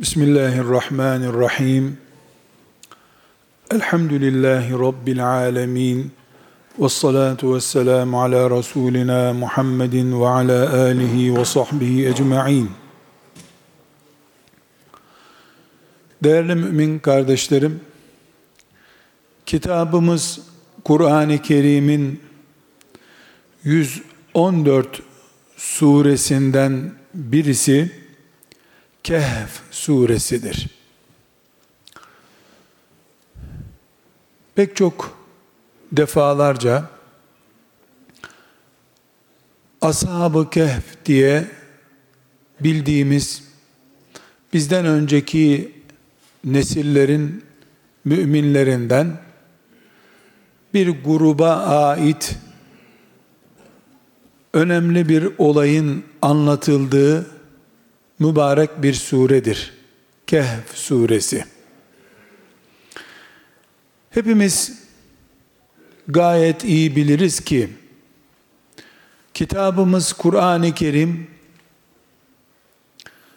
[0.00, 1.98] Bismillahirrahmanirrahim.
[3.70, 6.12] Elhamdülillahi Rabbil alemin.
[6.78, 12.70] Ve salatu ve selamu ala Resulina Muhammedin ve ala alihi ve sahbihi ecma'in.
[16.24, 17.80] Değerli mümin kardeşlerim,
[19.46, 20.40] kitabımız
[20.84, 22.20] Kur'an-ı Kerim'in
[23.64, 25.02] 114
[25.56, 28.05] suresinden birisi,
[29.06, 30.66] Kehf suresidir.
[34.54, 35.18] Pek çok
[35.92, 36.90] defalarca
[39.80, 41.44] Ashab-ı Kehf diye
[42.60, 43.42] bildiğimiz
[44.52, 45.72] bizden önceki
[46.44, 47.44] nesillerin
[48.04, 49.20] müminlerinden
[50.74, 52.36] bir gruba ait
[54.52, 57.35] önemli bir olayın anlatıldığı
[58.18, 59.72] mübarek bir suredir.
[60.26, 61.44] Kehf suresi.
[64.10, 64.82] Hepimiz
[66.08, 67.70] gayet iyi biliriz ki
[69.34, 71.30] kitabımız Kur'an-ı Kerim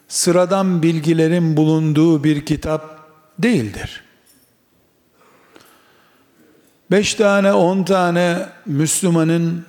[0.08, 3.00] sıradan bilgilerin bulunduğu bir kitap
[3.38, 4.04] değildir.
[6.90, 9.66] Beş tane, on tane Müslümanın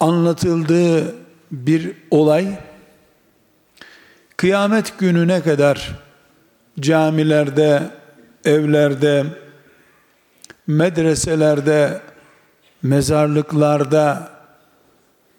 [0.00, 1.21] anlatıldığı
[1.52, 2.58] bir olay.
[4.36, 5.98] Kıyamet gününe kadar
[6.80, 7.82] camilerde,
[8.44, 9.24] evlerde,
[10.66, 12.00] medreselerde,
[12.82, 14.30] mezarlıklarda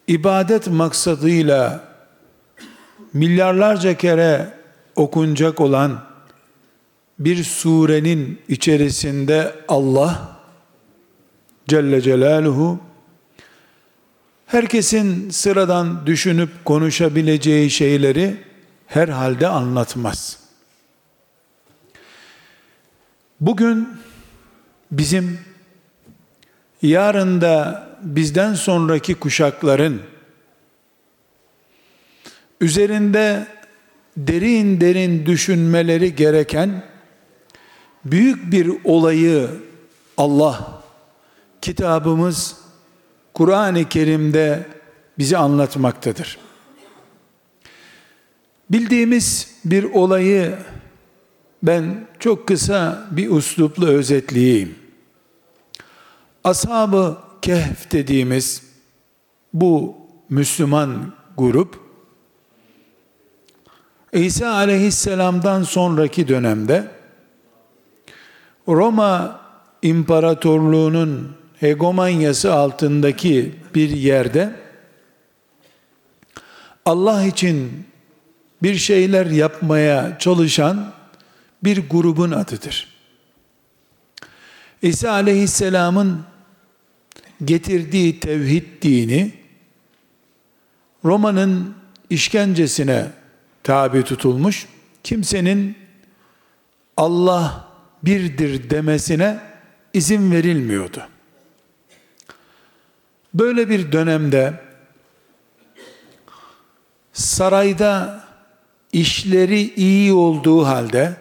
[0.07, 1.83] ibadet maksadıyla
[3.13, 4.47] milyarlarca kere
[4.95, 5.99] okunacak olan
[7.19, 10.37] bir surenin içerisinde Allah
[11.67, 12.79] Celle Celaluhu
[14.53, 18.37] herkesin sıradan düşünüp konuşabileceği şeyleri
[18.87, 20.39] herhalde anlatmaz.
[23.39, 23.89] Bugün
[24.91, 25.39] bizim
[26.81, 30.01] yarın da bizden sonraki kuşakların
[32.61, 33.47] üzerinde
[34.17, 36.83] derin derin düşünmeleri gereken
[38.05, 39.49] büyük bir olayı
[40.17, 40.83] Allah
[41.61, 42.62] kitabımız
[43.33, 44.67] Kur'an-ı Kerim'de
[45.17, 46.37] bize anlatmaktadır.
[48.69, 50.57] Bildiğimiz bir olayı
[51.63, 54.75] ben çok kısa bir uslupla özetleyeyim.
[56.43, 58.63] Ashab-ı Kehf dediğimiz
[59.53, 59.95] bu
[60.29, 61.79] Müslüman grup
[64.13, 66.91] İsa aleyhisselamdan sonraki dönemde
[68.67, 69.41] Roma
[69.81, 74.55] İmparatorluğu'nun hegemonyası altındaki bir yerde
[76.85, 77.85] Allah için
[78.63, 80.93] bir şeyler yapmaya çalışan
[81.63, 82.87] bir grubun adıdır.
[84.81, 86.23] İsa aleyhisselamın
[87.45, 89.31] getirdiği tevhid dini
[91.05, 91.75] Roma'nın
[92.09, 93.07] işkencesine
[93.63, 94.67] tabi tutulmuş.
[95.03, 95.77] Kimsenin
[96.97, 97.67] Allah
[98.03, 99.39] birdir demesine
[99.93, 101.07] izin verilmiyordu.
[103.33, 104.61] Böyle bir dönemde
[107.13, 108.23] sarayda
[108.91, 111.17] işleri iyi olduğu halde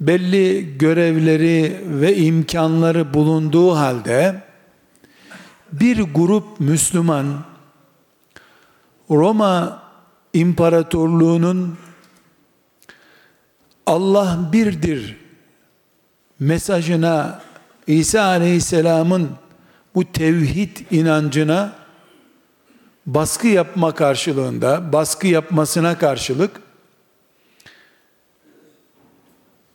[0.00, 4.42] belli görevleri ve imkanları bulunduğu halde
[5.72, 7.44] bir grup Müslüman
[9.10, 9.82] Roma
[10.32, 11.78] İmparatorluğu'nun
[13.86, 15.16] Allah birdir
[16.38, 17.40] mesajına
[17.86, 19.30] İsa Aleyhisselam'ın
[19.94, 21.72] bu tevhid inancına
[23.06, 26.60] baskı yapma karşılığında, baskı yapmasına karşılık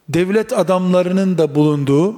[0.10, 2.16] devlet adamlarının da bulunduğu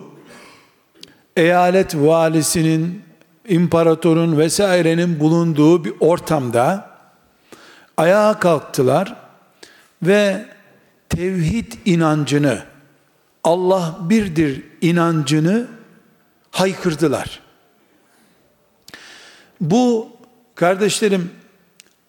[1.36, 3.04] eyalet valisinin,
[3.48, 6.90] imparatorun vesairenin bulunduğu bir ortamda
[7.98, 9.16] ayağa kalktılar
[10.04, 10.46] ve
[11.10, 12.64] tevhid inancını,
[13.44, 15.68] Allah birdir inancını
[16.52, 17.49] haykırdılar.
[19.62, 20.10] Bu
[20.56, 21.32] kardeşlerim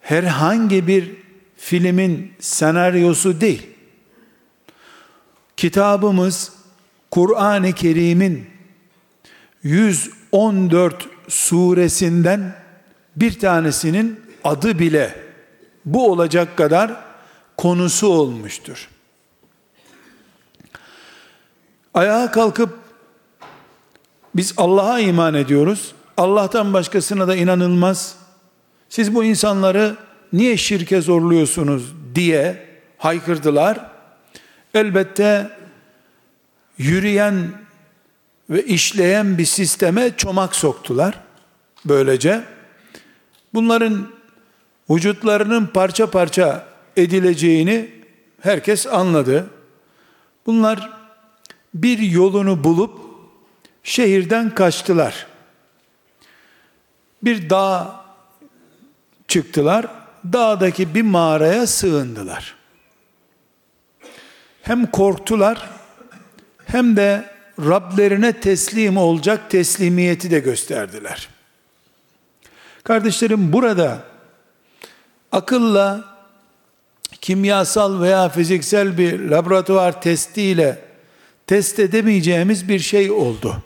[0.01, 1.11] herhangi bir
[1.57, 3.67] filmin senaryosu değil.
[5.57, 6.53] Kitabımız
[7.11, 8.51] Kur'an-ı Kerim'in
[9.63, 12.55] 114 suresinden
[13.17, 15.25] bir tanesinin adı bile
[15.85, 17.05] bu olacak kadar
[17.57, 18.89] konusu olmuştur.
[21.95, 22.79] Ayağa kalkıp
[24.35, 25.95] biz Allah'a iman ediyoruz.
[26.21, 28.17] Allah'tan başkasına da inanılmaz.
[28.89, 29.97] Siz bu insanları
[30.33, 32.67] niye şirke zorluyorsunuz diye
[32.99, 33.91] haykırdılar.
[34.75, 35.51] Elbette
[36.79, 37.53] yürüyen
[38.51, 41.21] ve işleyen bir sisteme çomak soktular.
[41.85, 42.45] Böylece
[43.55, 44.09] bunların
[44.91, 46.67] vücutlarının parça parça
[46.97, 47.91] edileceğini
[48.41, 49.51] herkes anladı.
[50.47, 50.91] Bunlar
[51.75, 53.01] bir yolunu bulup
[53.83, 55.30] şehirden kaçtılar.
[57.23, 58.05] Bir dağ
[59.29, 59.87] çıktılar.
[60.33, 62.55] Dağdaki bir mağaraya sığındılar.
[64.63, 65.71] Hem korktular
[66.67, 71.29] hem de Rablerine teslim olacak teslimiyeti de gösterdiler.
[72.85, 73.99] Kardeşlerim burada
[75.33, 76.05] akılla
[77.21, 80.79] kimyasal veya fiziksel bir laboratuvar testiyle
[81.47, 83.63] test edemeyeceğimiz bir şey oldu.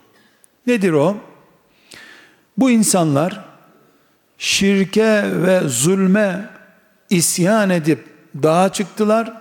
[0.66, 1.16] Nedir o?
[2.58, 3.44] Bu insanlar
[4.38, 6.50] şirke ve zulme
[7.10, 8.06] isyan edip
[8.42, 9.32] dağa çıktılar.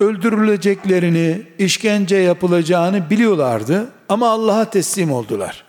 [0.00, 5.64] Öldürüleceklerini, işkence yapılacağını biliyorlardı ama Allah'a teslim oldular.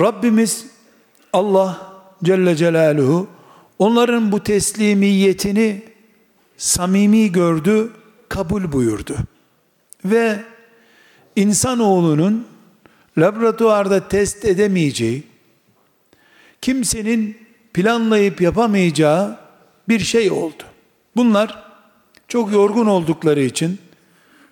[0.00, 0.66] Rabbimiz
[1.32, 1.92] Allah
[2.24, 3.28] Celle Celaluhu
[3.78, 5.82] onların bu teslimiyetini
[6.56, 7.92] samimi gördü,
[8.28, 9.16] kabul buyurdu.
[10.04, 10.38] Ve
[11.36, 12.46] insanoğlunun
[13.18, 15.22] laboratuvarda test edemeyeceği,
[16.60, 17.38] kimsenin
[17.74, 19.38] planlayıp yapamayacağı
[19.88, 20.62] bir şey oldu.
[21.16, 21.64] Bunlar
[22.28, 23.78] çok yorgun oldukları için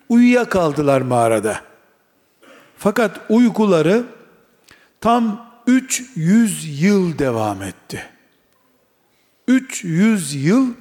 [0.09, 1.61] uyuyakaldılar mağarada.
[2.77, 4.03] Fakat uykuları
[5.01, 8.09] tam 300 yıl devam etti.
[9.47, 10.73] 300 yıl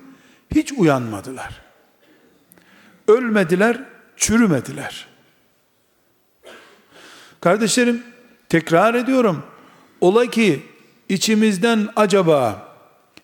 [0.55, 1.61] hiç uyanmadılar.
[3.09, 3.85] Ölmediler,
[4.17, 5.10] çürümediler.
[7.41, 8.03] Kardeşlerim,
[8.49, 9.43] tekrar ediyorum.
[10.01, 10.63] Ola ki
[11.09, 12.69] içimizden acaba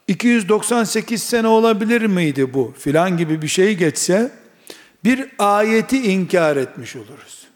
[0.09, 4.33] 298 sene olabilir miydi bu filan gibi bir şey geçse
[5.05, 7.47] bir ayeti inkar etmiş oluruz.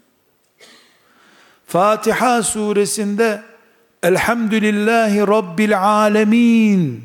[1.67, 3.43] Fatiha suresinde
[4.03, 7.05] Elhamdülillahi Rabbil Alemin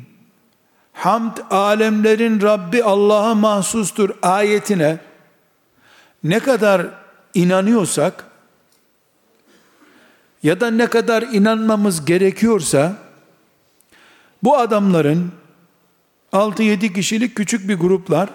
[0.92, 4.98] Hamd alemlerin Rabbi Allah'a mahsustur ayetine
[6.24, 6.86] ne kadar
[7.34, 8.25] inanıyorsak
[10.46, 12.96] ya da ne kadar inanmamız gerekiyorsa
[14.42, 15.32] bu adamların
[16.32, 18.28] 6-7 kişilik küçük bir gruplar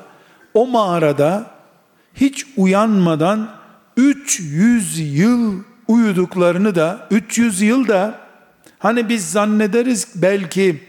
[0.53, 1.45] o mağarada
[2.13, 3.49] hiç uyanmadan
[3.97, 5.53] 300 yıl
[5.87, 8.19] uyuduklarını da 300 yıl da
[8.79, 10.83] hani biz zannederiz belki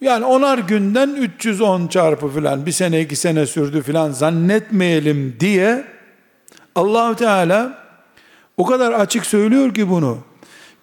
[0.00, 5.84] yani onar günden 310 çarpı filan bir sene iki sene sürdü filan zannetmeyelim diye
[6.74, 7.85] Allahu Teala
[8.56, 10.18] o kadar açık söylüyor ki bunu.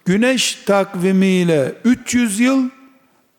[0.04, 2.68] Güneş takvimiyle 300 yıl,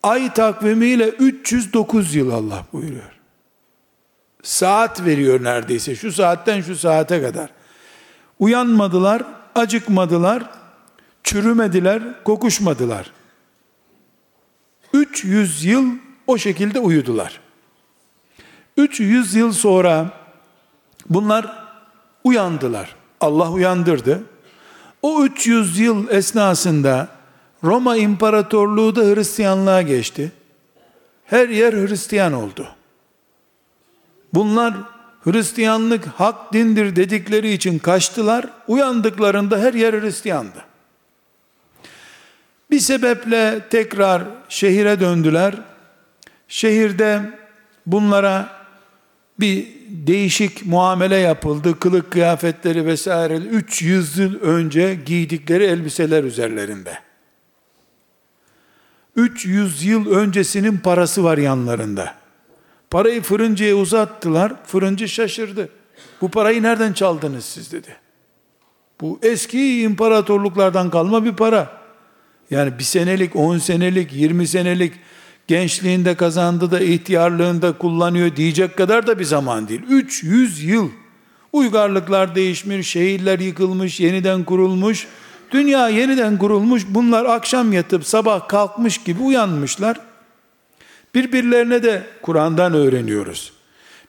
[0.03, 3.19] ay takvimiyle 309 yıl Allah buyuruyor.
[4.43, 7.49] Saat veriyor neredeyse şu saatten şu saate kadar.
[8.39, 9.23] Uyanmadılar,
[9.55, 10.43] acıkmadılar,
[11.23, 13.11] çürümediler, kokuşmadılar.
[14.93, 15.91] 300 yıl
[16.27, 17.39] o şekilde uyudular.
[18.77, 20.09] 300 yıl sonra
[21.09, 21.67] bunlar
[22.23, 22.95] uyandılar.
[23.21, 24.23] Allah uyandırdı.
[25.01, 27.07] O 300 yıl esnasında
[27.63, 30.31] Roma İmparatorluğu da Hristiyanlığa geçti.
[31.25, 32.67] Her yer Hristiyan oldu.
[34.33, 34.73] Bunlar
[35.23, 38.45] Hristiyanlık hak dindir dedikleri için kaçtılar.
[38.67, 40.65] Uyandıklarında her yer Hristiyandı.
[42.71, 45.55] Bir sebeple tekrar şehire döndüler.
[46.47, 47.21] Şehirde
[47.85, 48.54] bunlara
[49.39, 51.79] bir değişik muamele yapıldı.
[51.79, 56.99] Kılık kıyafetleri vesaire 300 yıl önce giydikleri elbiseler üzerlerinde.
[59.15, 62.15] 300 yıl öncesinin parası var yanlarında.
[62.89, 64.53] Parayı fırıncıya uzattılar.
[64.65, 65.69] Fırıncı şaşırdı.
[66.21, 67.95] Bu parayı nereden çaldınız siz dedi.
[69.01, 71.81] Bu eski imparatorluklardan kalma bir para.
[72.49, 74.93] Yani bir senelik, on senelik, yirmi senelik
[75.47, 79.81] gençliğinde kazandı da ihtiyarlığında kullanıyor diyecek kadar da bir zaman değil.
[79.89, 80.89] 300 yıl
[81.53, 85.07] uygarlıklar değişmiş, şehirler yıkılmış, yeniden kurulmuş.
[85.51, 86.85] Dünya yeniden kurulmuş.
[86.89, 89.99] Bunlar akşam yatıp sabah kalkmış gibi uyanmışlar.
[91.15, 93.53] Birbirlerine de Kur'an'dan öğreniyoruz.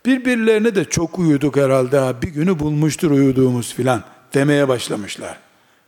[0.06, 2.22] Birbirlerine de çok uyuduk herhalde.
[2.22, 4.02] Bir günü bulmuştur uyuduğumuz filan
[4.34, 5.38] demeye başlamışlar.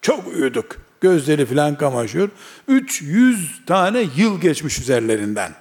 [0.02, 0.87] Çok uyuduk.
[1.00, 2.28] Gözleri filan kamaşıyor.
[2.68, 5.52] 300 tane yıl geçmiş üzerlerinden.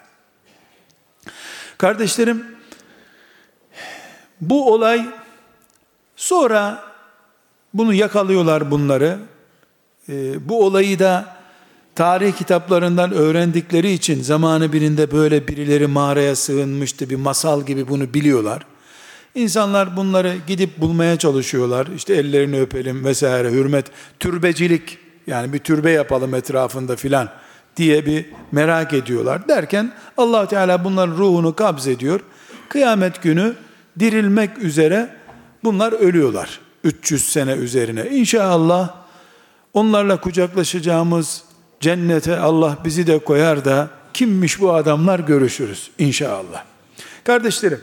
[1.78, 2.46] Kardeşlerim,
[4.42, 5.06] bu olay
[6.16, 6.84] sonra
[7.74, 9.20] bunu yakalıyorlar bunları.
[10.10, 11.38] Ee, bu olayı da
[11.96, 18.66] tarih kitaplarından öğrendikleri için zamanı birinde böyle birileri mağaraya sığınmıştı bir masal gibi bunu biliyorlar.
[19.36, 21.88] İnsanlar bunları gidip bulmaya çalışıyorlar.
[21.96, 23.86] İşte ellerini öpelim vesaire hürmet,
[24.20, 27.30] türbecilik yani bir türbe yapalım etrafında filan
[27.78, 29.48] diye bir merak ediyorlar.
[29.48, 32.20] Derken allah Teala bunların ruhunu kabz ediyor.
[32.70, 33.56] Kıyamet günü
[34.00, 35.10] dirilmek üzere
[35.64, 36.60] bunlar ölüyorlar.
[36.84, 38.10] 300 sene üzerine.
[38.10, 38.96] İnşallah
[39.74, 41.44] onlarla kucaklaşacağımız
[41.80, 46.64] cennete Allah bizi de koyar da kimmiş bu adamlar görüşürüz inşallah.
[47.24, 47.82] Kardeşlerim,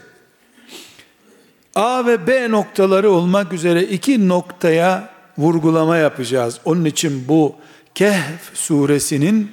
[1.74, 6.61] A ve B noktaları olmak üzere iki noktaya vurgulama yapacağız.
[6.64, 7.57] Onun için bu
[7.95, 9.53] Kehf suresinin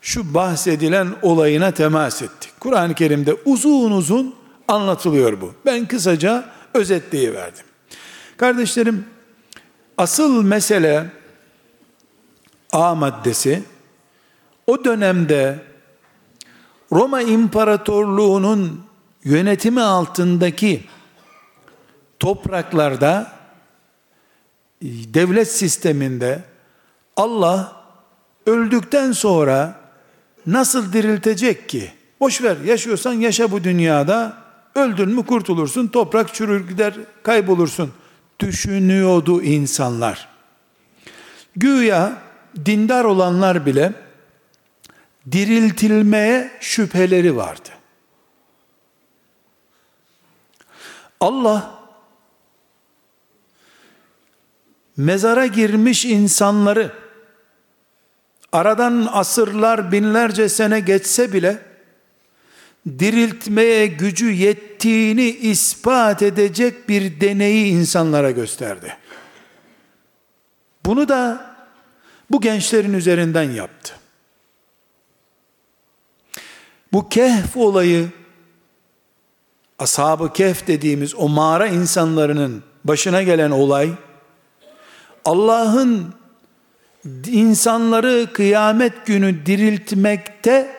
[0.00, 2.50] şu bahsedilen olayına temas ettik.
[2.60, 4.34] Kur'an-ı Kerim'de uzun uzun
[4.68, 5.54] anlatılıyor bu.
[5.66, 7.64] Ben kısaca özetleyiverdim.
[8.36, 9.06] Kardeşlerim,
[9.98, 11.10] asıl mesele
[12.72, 13.62] A maddesi
[14.66, 15.58] o dönemde
[16.92, 18.84] Roma İmparatorluğu'nun
[19.24, 20.84] yönetimi altındaki
[22.18, 23.32] topraklarda
[24.84, 26.42] devlet sisteminde
[27.16, 27.84] Allah
[28.46, 29.80] öldükten sonra
[30.46, 31.92] nasıl diriltecek ki?
[32.20, 34.36] Boş ver yaşıyorsan yaşa bu dünyada
[34.74, 37.92] öldün mü kurtulursun toprak çürür gider kaybolursun
[38.40, 40.28] düşünüyordu insanlar.
[41.56, 42.22] Güya
[42.66, 43.92] dindar olanlar bile
[45.32, 47.68] diriltilmeye şüpheleri vardı.
[51.20, 51.83] Allah
[54.96, 56.92] mezara girmiş insanları
[58.52, 61.62] aradan asırlar binlerce sene geçse bile
[62.98, 68.96] diriltmeye gücü yettiğini ispat edecek bir deneyi insanlara gösterdi.
[70.86, 71.54] Bunu da
[72.30, 73.94] bu gençlerin üzerinden yaptı.
[76.92, 78.08] Bu kehf olayı
[79.78, 83.90] ashab-ı kehf dediğimiz o mağara insanlarının başına gelen olay
[85.24, 86.14] Allah'ın
[87.26, 90.76] insanları kıyamet günü diriltmekte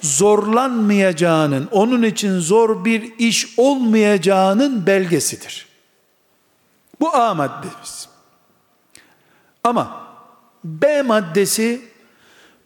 [0.00, 5.66] zorlanmayacağının, onun için zor bir iş olmayacağının belgesidir.
[7.00, 8.08] Bu A maddemiz.
[9.64, 10.06] Ama
[10.64, 11.80] B maddesi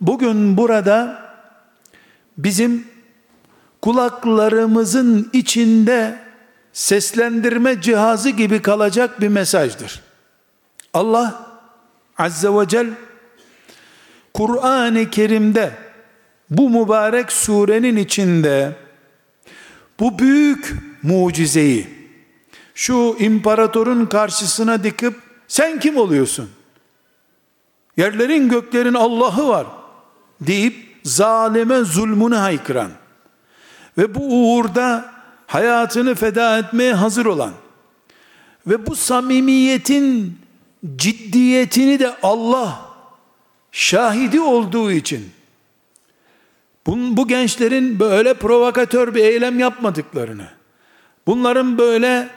[0.00, 1.22] bugün burada
[2.38, 2.88] bizim
[3.82, 6.18] kulaklarımızın içinde
[6.72, 10.07] seslendirme cihazı gibi kalacak bir mesajdır.
[10.95, 11.47] Allah
[12.18, 12.90] Azze ve Celle
[14.35, 15.73] Kur'an-ı Kerim'de
[16.50, 18.76] bu mübarek surenin içinde
[20.00, 21.99] bu büyük mucizeyi
[22.75, 25.14] şu imparatorun karşısına dikip
[25.49, 26.50] sen kim oluyorsun?
[27.97, 29.66] Yerlerin göklerin Allah'ı var
[30.40, 32.90] deyip zalime zulmünü haykıran
[33.99, 35.12] ve bu uğurda
[35.47, 37.52] hayatını feda etmeye hazır olan
[38.66, 40.38] ve bu samimiyetin
[40.97, 42.80] ciddiyetini de Allah
[43.73, 45.30] şahidi olduğu için.
[46.87, 50.49] Bu, bu gençlerin böyle provokatör bir eylem yapmadıklarını,
[51.26, 52.28] bunların böyle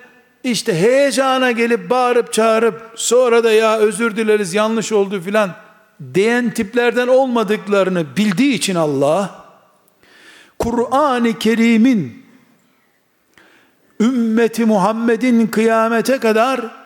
[0.44, 5.52] işte heyecana gelip bağırıp çağırıp sonra da ya özür dileriz yanlış oldu filan
[6.14, 9.46] diyen tiplerden olmadıklarını bildiği için Allah
[10.60, 12.26] Kur'an-ı Kerim'in
[14.00, 16.81] ümmeti Muhammed'in kıyamete kadar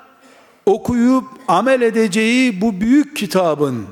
[0.66, 3.86] okuyup amel edeceği bu büyük kitabın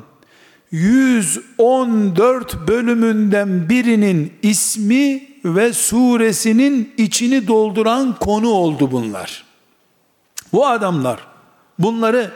[0.72, 9.44] 114 bölümünden birinin ismi ve suresinin içini dolduran konu oldu bunlar.
[10.54, 11.20] Bu adamlar
[11.80, 12.32] bunları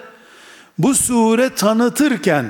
[0.77, 2.45] bu sure tanıtırken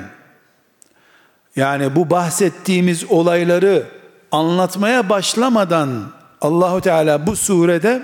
[1.56, 3.86] yani bu bahsettiğimiz olayları
[4.32, 6.02] anlatmaya başlamadan
[6.40, 8.02] Allahu Teala bu surede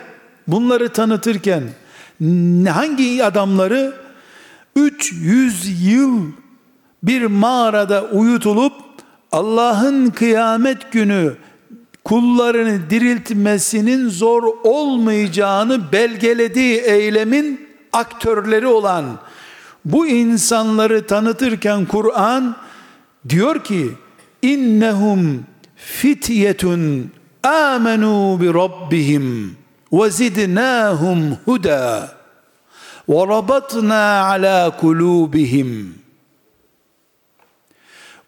[0.48, 1.62] bunları tanıtırken
[2.68, 3.94] hangi adamları?
[4.76, 6.22] 300 yıl
[7.02, 8.72] bir mağarada uyutulup
[9.32, 11.36] Allah'ın kıyamet günü
[12.04, 19.04] kullarını diriltmesinin zor olmayacağını belgelediği eylemin aktörleri olan
[19.84, 22.56] bu insanları tanıtırken Kur'an
[23.28, 23.90] diyor ki
[24.42, 25.44] innehum
[25.76, 27.10] fityetun
[27.42, 29.56] amenu bi rabbihim
[31.44, 32.14] huda
[33.08, 35.98] ve rabatna ala kulubihim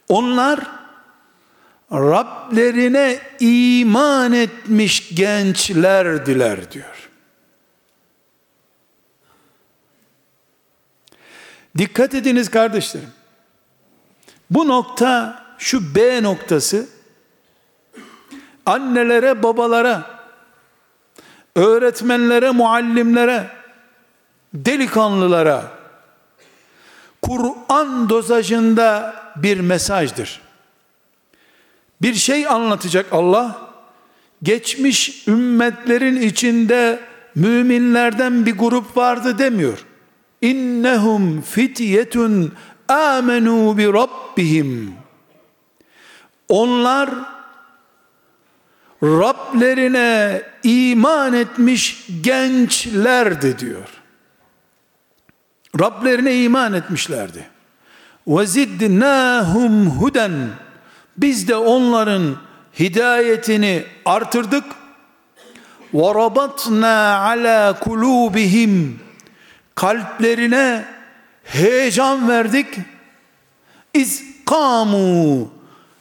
[0.09, 0.61] onlar
[1.93, 7.11] Rablerine iman etmiş gençlerdiler diyor.
[11.79, 13.09] Dikkat ediniz kardeşlerim.
[14.51, 16.89] Bu nokta şu B noktası
[18.67, 20.16] annelere, babalara,
[21.57, 23.51] öğretmenlere, muallimlere,
[24.55, 25.63] delikanlılara
[27.23, 30.41] Kur'an dozajında bir mesajdır.
[32.03, 33.59] Bir şey anlatacak Allah,
[34.43, 37.01] geçmiş ümmetlerin içinde
[37.35, 39.85] müminlerden bir grup vardı demiyor.
[40.43, 42.53] İnnehum fityetun
[42.89, 44.95] amenu bi rabbihim.
[46.49, 47.11] Onlar
[49.03, 53.89] Rablerine iman etmiş gençlerdi diyor.
[55.81, 57.47] Rablerine iman etmişlerdi.
[58.45, 60.33] Zidnâhum huden.
[61.17, 62.37] Biz de onların
[62.79, 64.65] hidayetini artırdık.
[65.95, 69.01] Rabatna ala kulubihim.
[69.75, 70.85] Kalplerine
[71.45, 72.67] heyecan verdik.
[73.95, 75.51] İz kamu.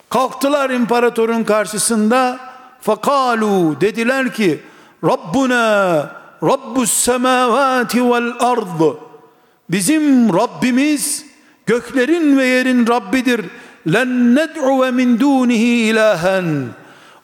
[0.09, 2.39] Kalktılar imparatorun karşısında.
[2.85, 4.59] Fakalu dediler ki
[5.03, 6.11] Rabbuna
[6.43, 8.97] Rabbus semavati vel ard
[9.69, 11.25] Bizim Rabbimiz
[11.65, 13.45] göklerin ve yerin Rabbidir.
[13.93, 16.65] Len ned'u min dunihi ilahen.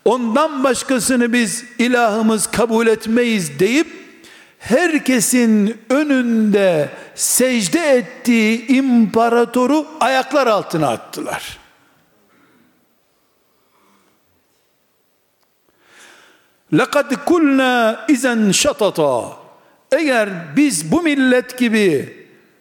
[0.05, 3.87] Ondan başkasını biz ilahımız kabul etmeyiz deyip
[4.59, 11.60] herkesin önünde secde ettiği imparatoru ayaklar altına attılar.
[16.72, 19.32] لَقَدْ كُلْنَا اِذَنْ شَطَطًا
[19.92, 22.16] Eğer biz bu millet gibi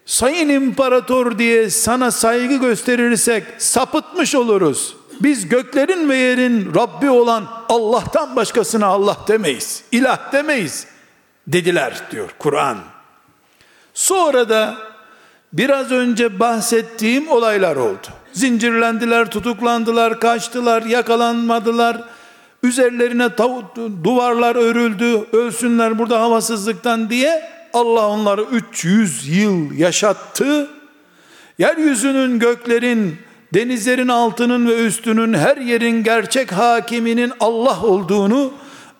[0.06, 4.96] sayın imparator diye sana saygı gösterirsek sapıtmış oluruz.
[5.20, 9.82] Biz göklerin ve yerin Rabbi olan Allah'tan başkasına Allah demeyiz.
[9.92, 10.86] İlah demeyiz
[11.46, 12.78] dediler diyor Kur'an.
[13.94, 14.74] Sonra da
[15.52, 18.06] biraz önce bahsettiğim olaylar oldu.
[18.32, 22.04] Zincirlendiler, tutuklandılar, kaçtılar, yakalanmadılar.
[22.63, 23.29] Üzerlerine
[24.03, 30.67] duvarlar örüldü, ölsünler burada havasızlıktan diye Allah onları 300 yıl yaşattı.
[31.57, 33.15] Yeryüzünün, göklerin,
[33.53, 38.53] denizlerin altının ve üstünün her yerin gerçek hakiminin Allah olduğunu,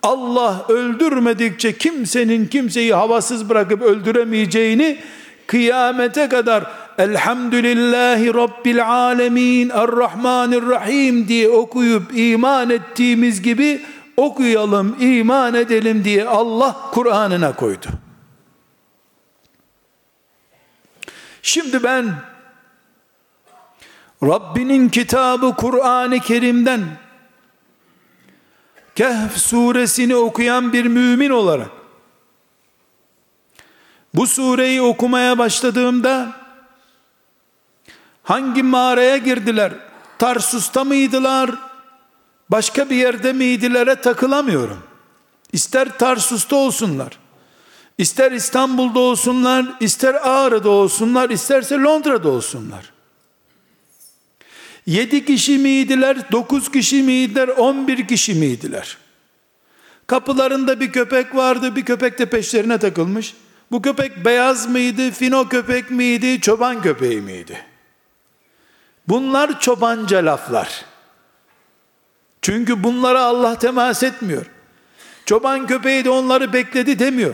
[0.04, 5.00] Allah öldürmedikçe kimsenin kimseyi havasız bırakıp öldüremeyeceğini
[5.48, 13.86] kıyamete kadar Elhamdülillahi Rabbil Alemin Errahmanirrahim diye okuyup iman ettiğimiz gibi
[14.18, 17.88] okuyalım, iman edelim diye Allah Kur'an'ına koydu.
[21.42, 22.16] Şimdi ben
[24.24, 26.82] Rabbinin kitabı Kur'an-ı Kerim'den
[28.96, 31.70] Kehf suresini okuyan bir mümin olarak
[34.14, 36.41] bu sureyi okumaya başladığımda
[38.24, 39.74] hangi mağaraya girdiler?
[40.20, 41.52] Tarsus'ta mıydılar?
[42.50, 44.84] Başka bir yerde miydilere takılamıyorum.
[45.54, 47.18] İster Tarsus'ta olsunlar.
[47.98, 52.92] İster İstanbul'da olsunlar, ister Ağrı'da olsunlar, isterse Londra'da olsunlar.
[54.86, 58.98] Yedi kişi miydiler, dokuz kişi miydiler, on bir kişi miydiler?
[60.08, 63.34] Kapılarında bir köpek vardı, bir köpek de peşlerine takılmış.
[63.72, 67.66] Bu köpek beyaz mıydı, fino köpek miydi, çoban köpeği miydi?
[69.12, 70.86] Bunlar çobanca laflar.
[72.42, 74.46] Çünkü bunlara Allah temas etmiyor.
[75.26, 77.34] Çoban köpeği de onları bekledi demiyor.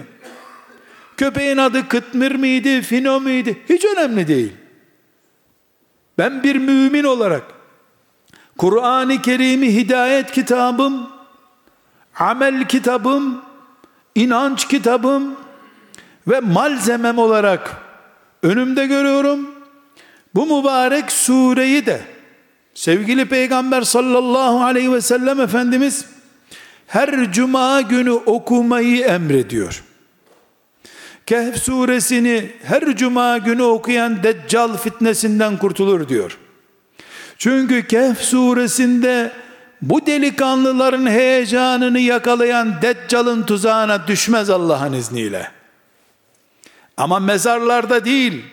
[1.17, 3.49] Köpeğin adı Kıtmir miydi, Fino muydu?
[3.69, 4.53] Hiç önemli değil.
[6.17, 7.43] Ben bir mümin olarak
[8.57, 11.09] Kur'an-ı Kerim'i hidayet kitabım,
[12.15, 13.41] amel kitabım,
[14.15, 15.35] inanç kitabım
[16.27, 17.77] ve malzemem olarak
[18.43, 19.56] önümde görüyorum.
[20.37, 22.01] Bu mübarek sureyi de
[22.73, 26.05] sevgili peygamber sallallahu aleyhi ve sellem Efendimiz
[26.87, 29.83] her cuma günü okumayı emrediyor.
[31.25, 36.37] Kehf suresini her cuma günü okuyan deccal fitnesinden kurtulur diyor.
[37.37, 39.31] Çünkü Kehf suresinde
[39.81, 45.51] bu delikanlıların heyecanını yakalayan deccalın tuzağına düşmez Allah'ın izniyle.
[46.97, 48.43] Ama mezarlarda değil,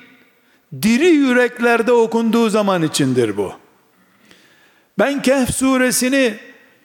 [0.83, 3.53] diri yüreklerde okunduğu zaman içindir bu.
[4.99, 6.35] Ben Kehf suresini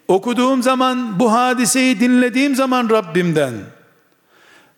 [0.08, 3.54] okuduğum zaman, bu hadiseyi dinlediğim zaman Rabbimden,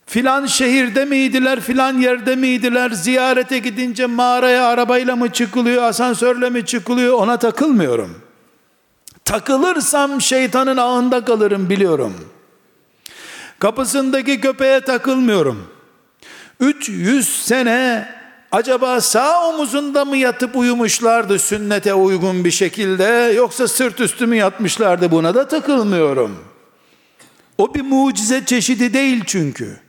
[0.06, 7.14] filan şehirde miydiler, filan yerde miydiler, ziyarete gidince mağaraya arabayla mı çıkılıyor, asansörle mi çıkılıyor
[7.14, 8.22] ona takılmıyorum.
[9.26, 12.14] Takılırsam şeytanın ağında kalırım biliyorum.
[13.60, 15.68] Kapısındaki köpeğe takılmıyorum.
[16.60, 18.08] 300 sene
[18.52, 25.12] acaba sağ omuzunda mı yatıp uyumuşlardı sünnete uygun bir şekilde yoksa sırt üstü mü yatmışlardı
[25.12, 26.38] buna da takılmıyorum.
[27.58, 29.80] O bir mucize çeşidi değil çünkü.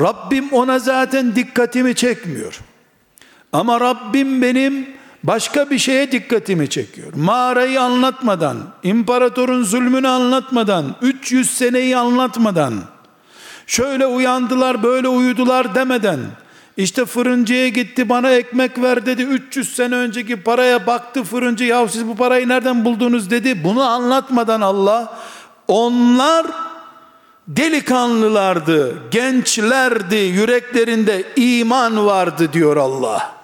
[0.00, 2.60] Rabbim ona zaten dikkatimi çekmiyor.
[3.52, 4.86] Ama Rabbim benim
[5.22, 7.12] başka bir şeye dikkatimi çekiyor.
[7.14, 12.74] Mağarayı anlatmadan, imparatorun zulmünü anlatmadan, 300 seneyi anlatmadan,
[13.66, 16.20] şöyle uyandılar, böyle uyudular demeden,
[16.76, 19.22] işte fırıncıya gitti bana ekmek ver dedi.
[19.22, 21.64] 300 sene önceki paraya baktı fırıncı.
[21.64, 23.30] Ya siz bu parayı nereden buldunuz?
[23.30, 23.64] dedi.
[23.64, 25.18] Bunu anlatmadan Allah
[25.68, 26.46] onlar
[27.48, 33.36] delikanlılardı gençlerdi yüreklerinde iman vardı diyor Allah.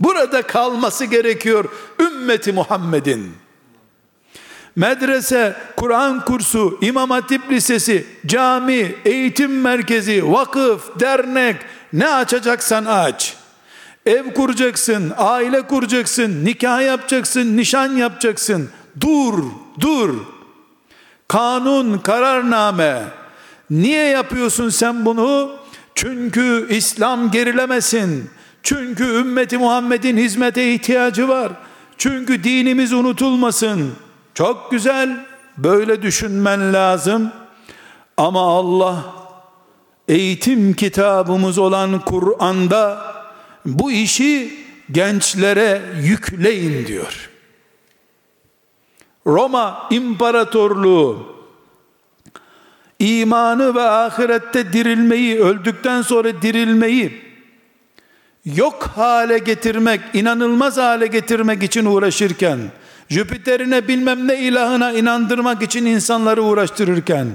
[0.00, 1.64] Burada kalması gerekiyor
[2.00, 3.41] ümmeti Muhammed'in
[4.76, 11.56] medrese, Kur'an kursu, İmam Hatip Lisesi, cami, eğitim merkezi, vakıf, dernek
[11.92, 13.36] ne açacaksan aç.
[14.06, 18.70] Ev kuracaksın, aile kuracaksın, nikah yapacaksın, nişan yapacaksın.
[19.00, 19.44] Dur,
[19.80, 20.14] dur.
[21.28, 23.02] Kanun, kararname.
[23.70, 25.52] Niye yapıyorsun sen bunu?
[25.94, 28.30] Çünkü İslam gerilemesin.
[28.62, 31.52] Çünkü ümmeti Muhammed'in hizmete ihtiyacı var.
[31.98, 33.92] Çünkü dinimiz unutulmasın.
[34.34, 37.32] Çok güzel, böyle düşünmen lazım.
[38.16, 39.04] Ama Allah
[40.08, 43.12] eğitim kitabımız olan Kur'an'da
[43.66, 44.58] bu işi
[44.90, 47.30] gençlere yükleyin diyor.
[49.26, 51.36] Roma İmparatorluğu
[52.98, 57.22] imanı ve ahirette dirilmeyi, öldükten sonra dirilmeyi
[58.44, 62.60] yok hale getirmek, inanılmaz hale getirmek için uğraşırken
[63.12, 67.28] Jüpiter'ine bilmem ne ilahına inandırmak için insanları uğraştırırken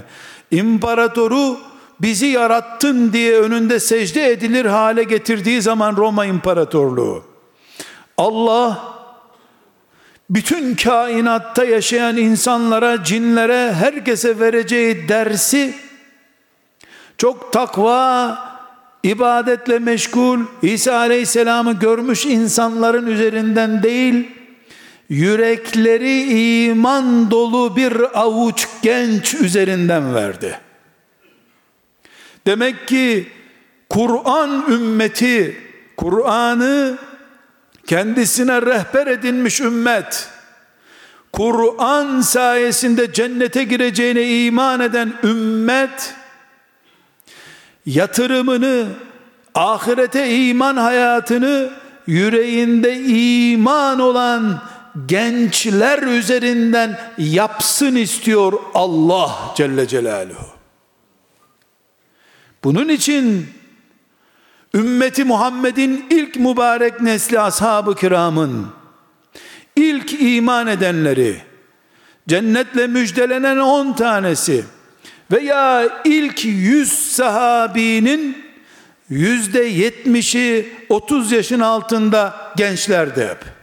[0.52, 1.58] imparatoru
[2.02, 7.24] bizi yarattın diye önünde secde edilir hale getirdiği zaman Roma İmparatorluğu.
[8.18, 8.94] Allah
[10.30, 15.74] bütün kainatta yaşayan insanlara, cinlere, herkese vereceği dersi
[17.18, 18.38] çok takva,
[19.04, 24.37] ibadetle meşgul İsa Aleyhisselam'ı görmüş insanların üzerinden değil,
[25.10, 30.60] yürekleri iman dolu bir avuç genç üzerinden verdi.
[32.48, 33.28] Demek ki
[33.90, 35.58] Kur'an ümmeti,
[35.98, 36.98] Kur'an'ı
[37.88, 40.30] kendisine rehber edinmiş ümmet,
[41.34, 46.16] Kur'an sayesinde cennete gireceğine iman eden ümmet,
[47.86, 48.88] yatırımını,
[49.56, 51.70] ahirete iman hayatını,
[52.08, 54.62] yüreğinde iman olan
[55.06, 60.48] gençler üzerinden yapsın istiyor Allah Celle Celaluhu.
[62.64, 63.48] Bunun için
[64.74, 68.68] ümmeti Muhammed'in ilk mübarek nesli ashab-ı kiramın
[69.76, 71.42] ilk iman edenleri
[72.28, 74.66] cennetle müjdelenen on tanesi
[75.32, 78.46] veya ilk yüz sahabinin
[79.10, 83.57] yüzde yetmişi otuz yaşın altında gençlerdi hep.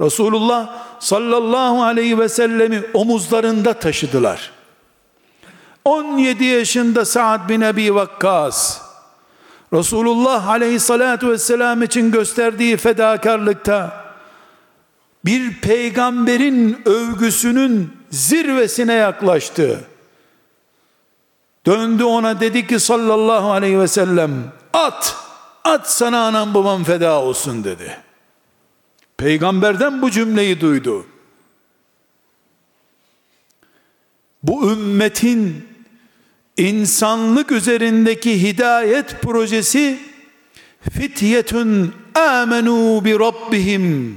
[0.00, 4.50] Resulullah sallallahu aleyhi ve sellemi omuzlarında taşıdılar.
[5.84, 8.80] 17 yaşında Sa'd bin Ebi Vakkas
[9.72, 14.04] Resulullah aleyhissalatu vesselam için gösterdiği fedakarlıkta
[15.24, 19.80] bir peygamberin övgüsünün zirvesine yaklaştı.
[21.66, 24.32] Döndü ona dedi ki sallallahu aleyhi ve sellem
[24.72, 25.16] at,
[25.64, 27.96] at sana anam babam feda olsun dedi.
[29.24, 31.06] Peygamberden bu cümleyi duydu.
[34.42, 35.68] Bu ümmetin
[36.56, 39.98] insanlık üzerindeki hidayet projesi
[40.90, 44.16] fityetun amenu bi rabbihim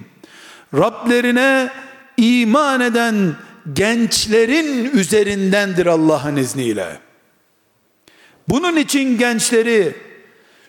[0.73, 1.69] Rablerine
[2.17, 3.35] iman eden
[3.73, 6.99] gençlerin üzerindendir Allah'ın izniyle.
[8.49, 9.95] Bunun için gençleri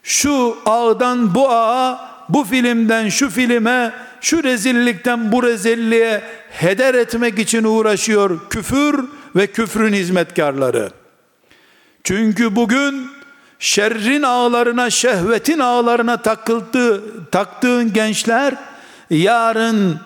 [0.02, 7.64] şu ağdan bu ağa, bu filmden şu filme, şu rezillikten bu rezilliğe heder etmek için
[7.64, 9.04] uğraşıyor küfür
[9.36, 10.90] ve küfrün hizmetkarları.
[12.04, 13.10] Çünkü bugün
[13.58, 18.54] şerrin ağlarına, şehvetin ağlarına takıldı, taktığın gençler
[19.10, 20.00] yarın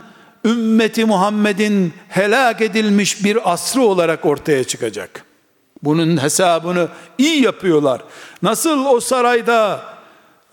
[0.45, 5.25] ümmeti Muhammed'in helak edilmiş bir asrı olarak ortaya çıkacak.
[5.83, 8.03] Bunun hesabını iyi yapıyorlar.
[8.43, 9.81] Nasıl o sarayda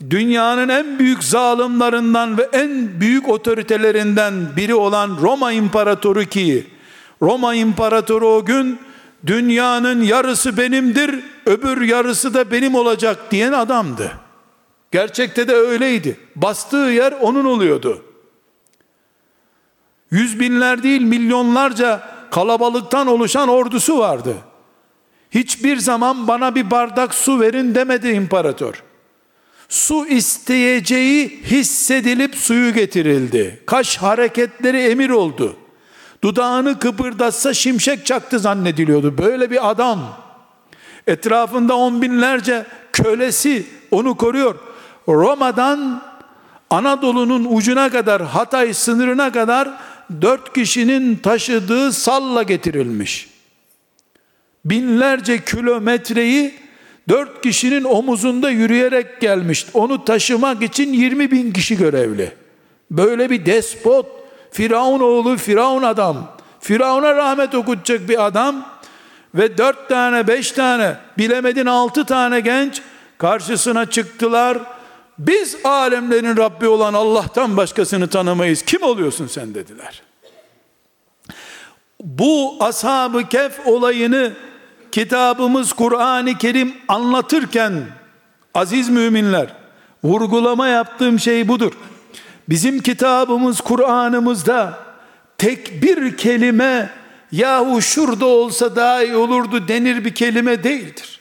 [0.10, 6.68] dünyanın en büyük zalimlerinden ve en büyük otoritelerinden biri olan Roma İmparatoru ki
[7.22, 8.80] Roma İmparatoru o gün
[9.26, 14.12] dünyanın yarısı benimdir öbür yarısı da benim olacak diyen adamdı.
[14.92, 16.20] Gerçekte de öyleydi.
[16.36, 18.04] Bastığı yer onun oluyordu.
[20.12, 24.36] Yüz binler değil milyonlarca kalabalıktan oluşan ordusu vardı.
[25.32, 28.84] Hiçbir zaman bana bir bardak su verin demedi imparator.
[29.70, 33.64] Su isteyeceği hissedilip suyu getirildi.
[33.66, 35.56] Kaş hareketleri emir oldu.
[36.24, 39.18] Dudağını kıpırdatsa şimşek çaktı zannediliyordu.
[39.18, 40.18] Böyle bir adam.
[41.08, 44.56] Etrafında on binlerce kölesi onu koruyor.
[45.08, 46.04] Roma'dan
[46.70, 49.70] Anadolu'nun ucuna kadar Hatay sınırına kadar
[50.22, 53.30] dört kişinin taşıdığı salla getirilmiş.
[54.66, 56.54] Binlerce kilometreyi
[57.10, 59.66] dört kişinin omuzunda yürüyerek gelmiş.
[59.74, 62.32] Onu taşımak için 20 bin kişi görevli.
[62.92, 64.06] Böyle bir despot,
[64.52, 66.38] Firavun oğlu, Firavun adam.
[66.60, 68.66] Firavun'a rahmet okutacak bir adam
[69.36, 72.82] ve dört tane, beş tane, bilemedin altı tane genç
[73.18, 74.58] karşısına çıktılar.
[75.20, 78.62] Biz alemlerin Rabbi olan Allah'tan başkasını tanımayız.
[78.62, 80.02] Kim oluyorsun sen dediler.
[82.04, 84.34] Bu ashab-ı kef olayını
[84.92, 87.74] kitabımız Kur'an-ı Kerim anlatırken
[88.54, 89.56] aziz müminler
[90.04, 91.74] vurgulama yaptığım şey budur.
[92.50, 94.80] Bizim kitabımız Kur'an'ımızda
[95.38, 96.90] tek bir kelime
[97.32, 101.20] yahu şurada olsa daha iyi olurdu denir bir kelime değildir.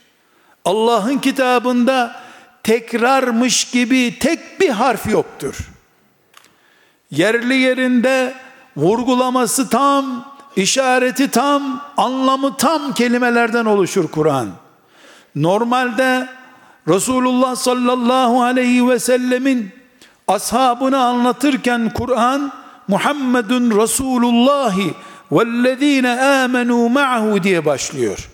[0.64, 2.20] Allah'ın kitabında
[2.62, 5.70] tekrarmış gibi tek bir harf yoktur.
[7.11, 8.35] Yerli yerinde
[8.76, 14.48] vurgulaması tam, işareti tam, anlamı tam kelimelerden oluşur Kur'an.
[15.34, 16.28] Normalde
[16.88, 19.70] Resulullah sallallahu aleyhi ve sellemin
[20.28, 22.52] ashabını anlatırken Kur'an
[22.88, 24.94] Muhammedun Resulullahi
[25.32, 28.30] vellezine amenu ma'hu diye başlıyor.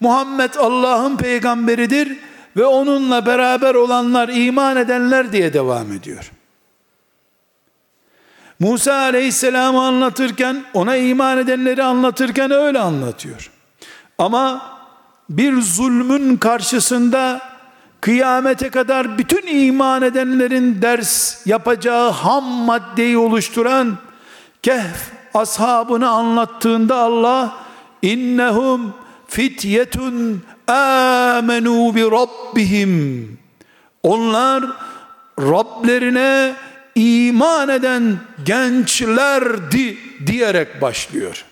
[0.00, 2.18] Muhammed Allah'ın peygamberidir
[2.56, 6.32] ve onunla beraber olanlar iman edenler diye devam ediyor.
[8.60, 13.50] Musa aleyhisselamı anlatırken ona iman edenleri anlatırken öyle anlatıyor.
[14.18, 14.62] Ama
[15.30, 17.40] bir zulmün karşısında
[18.00, 23.96] kıyamete kadar bütün iman edenlerin ders yapacağı ham maddeyi oluşturan
[24.62, 27.56] Kehf ashabını anlattığında Allah
[28.02, 28.94] innehum
[29.28, 33.38] fityetun amenu bi rabbihim
[34.02, 34.64] onlar
[35.38, 36.54] Rablerine
[36.96, 41.44] iman eden gençlerdi diyerek başlıyor.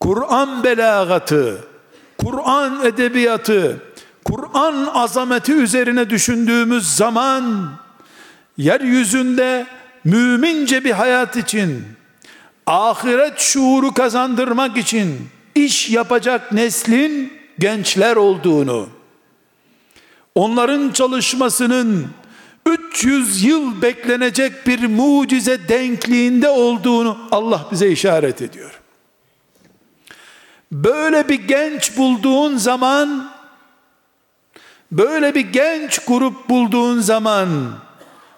[0.00, 1.64] Kur'an belagatı,
[2.18, 3.82] Kur'an edebiyatı,
[4.24, 7.72] Kur'an azameti üzerine düşündüğümüz zaman
[8.56, 9.66] yeryüzünde
[10.04, 11.84] mümince bir hayat için
[12.66, 18.88] ahiret şuuru kazandırmak için iş yapacak neslin gençler olduğunu
[20.34, 22.08] onların çalışmasının
[22.65, 28.81] 300 yıl beklenecek bir mucize denkliğinde olduğunu Allah bize işaret ediyor.
[30.71, 33.31] Böyle bir genç bulduğun zaman
[34.91, 37.73] böyle bir genç grup bulduğun zaman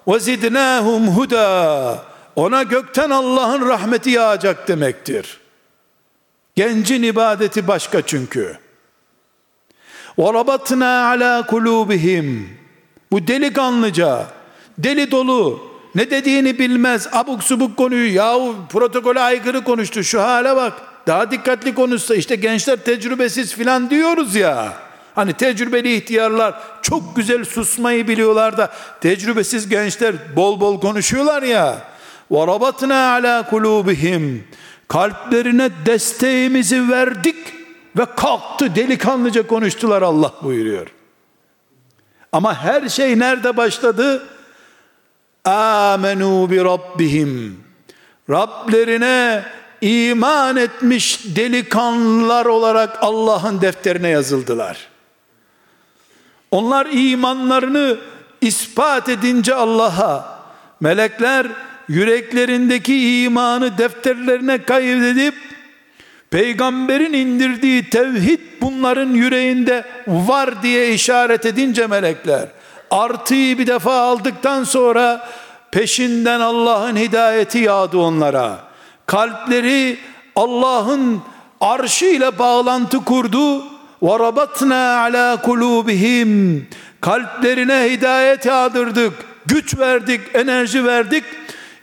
[0.08, 2.04] وَزِدْنَاهُمْ huda
[2.36, 5.40] ona gökten Allah'ın rahmeti yağacak demektir.
[6.56, 8.58] Gencin ibadeti başka çünkü.
[10.18, 12.44] وَرَبَطْنَا عَلَى قُلُوبِهِمْ
[13.14, 14.26] bu delikanlıca,
[14.78, 15.60] deli dolu,
[15.96, 20.74] ne dediğini bilmez, abuk subuk konuyu, yahu protokole aykırı konuştu, şu hale bak,
[21.08, 24.74] daha dikkatli konuşsa, işte gençler tecrübesiz filan diyoruz ya,
[25.16, 31.78] hani tecrübeli ihtiyarlar çok güzel susmayı biliyorlar da, tecrübesiz gençler bol bol konuşuyorlar ya,
[32.32, 34.38] وَرَبَطْنَا عَلَى قُلُوبِهِمْ
[34.90, 37.36] kalplerine desteğimizi verdik
[37.98, 40.88] ve kalktı delikanlıca konuştular Allah buyuruyor.
[42.35, 44.23] Ama her şey nerede başladı?
[45.45, 47.65] Amenu bi rabbihim.
[48.31, 49.45] Rablerine
[49.81, 54.89] iman etmiş delikanlılar olarak Allah'ın defterine yazıldılar.
[56.51, 57.97] Onlar imanlarını
[58.41, 60.39] ispat edince Allah'a
[60.81, 61.47] melekler
[61.89, 65.35] yüreklerindeki imanı defterlerine kaydedip
[66.34, 72.48] peygamberin indirdiği tevhid bunların yüreğinde var diye işaret edince melekler
[72.92, 75.30] artıyı bir defa aldıktan sonra
[75.72, 78.60] peşinden Allah'ın hidayeti yağdı onlara.
[79.06, 79.98] Kalpleri
[80.36, 81.22] Allah'ın
[81.62, 83.64] arşı ile bağlantı kurdu.
[84.02, 86.62] وَرَبَطْنَا عَلَى قُلُوبِهِمْ
[87.02, 89.14] Kalplerine hidayet yağdırdık,
[89.46, 91.24] güç verdik, enerji verdik.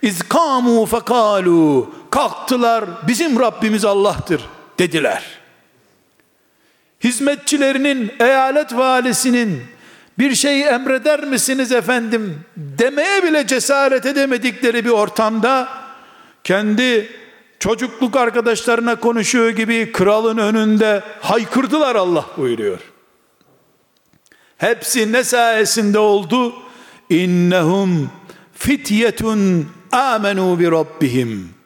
[0.03, 4.42] İzkamu fekalu kalktılar bizim Rabbimiz Allah'tır
[4.80, 5.24] dediler.
[7.04, 9.64] Hizmetçilerinin, eyalet valisinin
[10.20, 15.70] bir şeyi emreder misiniz efendim demeye bile cesaret edemedikleri bir ortamda
[16.44, 17.10] kendi
[17.60, 22.80] çocukluk arkadaşlarına konuşuyor gibi kralın önünde haykırdılar Allah buyuruyor.
[24.58, 26.54] Hepsi ne sayesinde oldu?
[27.10, 28.12] İnnehum
[28.54, 31.61] fityetun amenu bi rabbihim.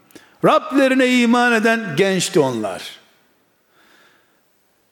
[0.45, 2.99] Rablerine iman eden gençti onlar.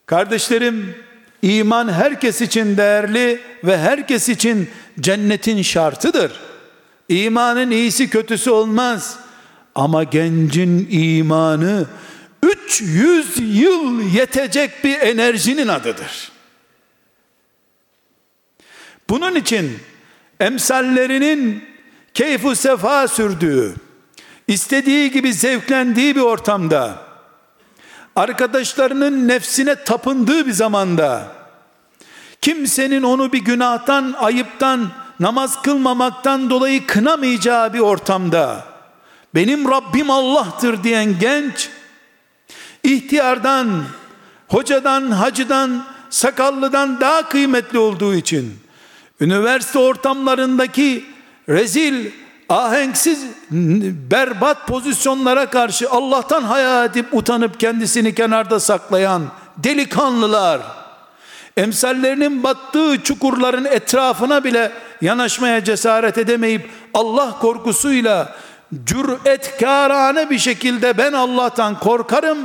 [0.06, 0.96] Kardeşlerim,
[1.42, 6.32] iman herkes için değerli ve herkes için cennetin şartıdır.
[7.10, 9.20] İmanın iyisi kötüsü olmaz.
[9.76, 11.88] Ama gencin imanı
[12.44, 16.32] 300 yıl yetecek bir enerjinin adıdır.
[19.10, 19.80] Bunun için
[20.39, 21.63] emsallerinin
[22.13, 23.76] keyfu sefa sürdüğü,
[24.47, 26.95] istediği gibi zevklendiği bir ortamda,
[28.15, 31.27] arkadaşlarının nefsine tapındığı bir zamanda,
[32.41, 38.65] kimsenin onu bir günahtan, ayıptan, namaz kılmamaktan dolayı kınamayacağı bir ortamda,
[39.36, 41.69] benim Rabbim Allah'tır diyen genç,
[42.84, 43.84] ihtiyardan,
[44.47, 48.60] hocadan, hacıdan, sakallıdan daha kıymetli olduğu için,
[49.19, 51.06] üniversite ortamlarındaki
[51.49, 52.12] rezil,
[52.49, 53.25] ahenksiz,
[54.12, 59.23] berbat pozisyonlara karşı Allah'tan haya edip utanıp kendisini kenarda saklayan
[59.58, 60.62] delikanlılar,
[61.58, 68.36] emsallerinin battığı çukurların etrafına bile yanaşmaya cesaret edemeyip Allah korkusuyla
[68.86, 72.38] cüretkârane bir şekilde ben Allah'tan korkarım,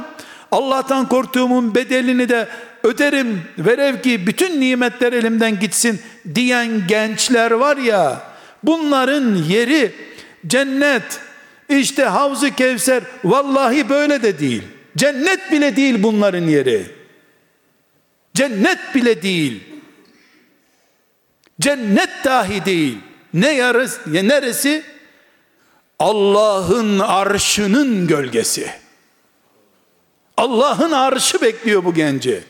[0.53, 2.49] Allah'tan korktuğumun bedelini de
[2.83, 6.01] öderim, verev ki bütün nimetler elimden gitsin
[6.35, 8.21] diyen gençler var ya,
[8.63, 9.93] bunların yeri
[10.47, 11.21] cennet,
[11.69, 14.63] işte Havzu Kevser, vallahi böyle de değil.
[14.97, 16.87] Cennet bile değil bunların yeri.
[18.35, 19.65] Cennet bile değil.
[21.61, 22.99] Cennet dahi değil.
[23.35, 24.83] Ne yarısı, neresi?
[25.99, 28.71] Allah'ın arşının gölgesi.
[30.37, 32.45] Allah'ın arşı bekliyor bu genci.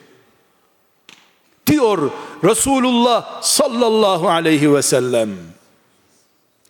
[1.66, 2.11] Diyor
[2.44, 5.31] Resulullah sallallahu aleyhi ve sellem.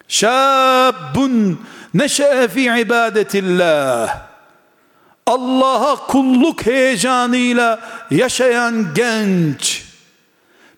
[0.08, 1.60] Şabun
[1.94, 4.28] neşe'e fi ibadetillah.
[5.26, 9.84] Allah'a kulluk heyecanıyla yaşayan genç.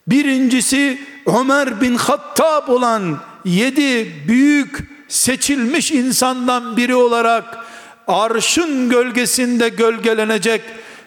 [0.07, 7.59] Birincisi Ömer bin Hattab olan yedi büyük seçilmiş insandan biri olarak
[8.09, 10.63] arşın gölgesinde gölgelenecek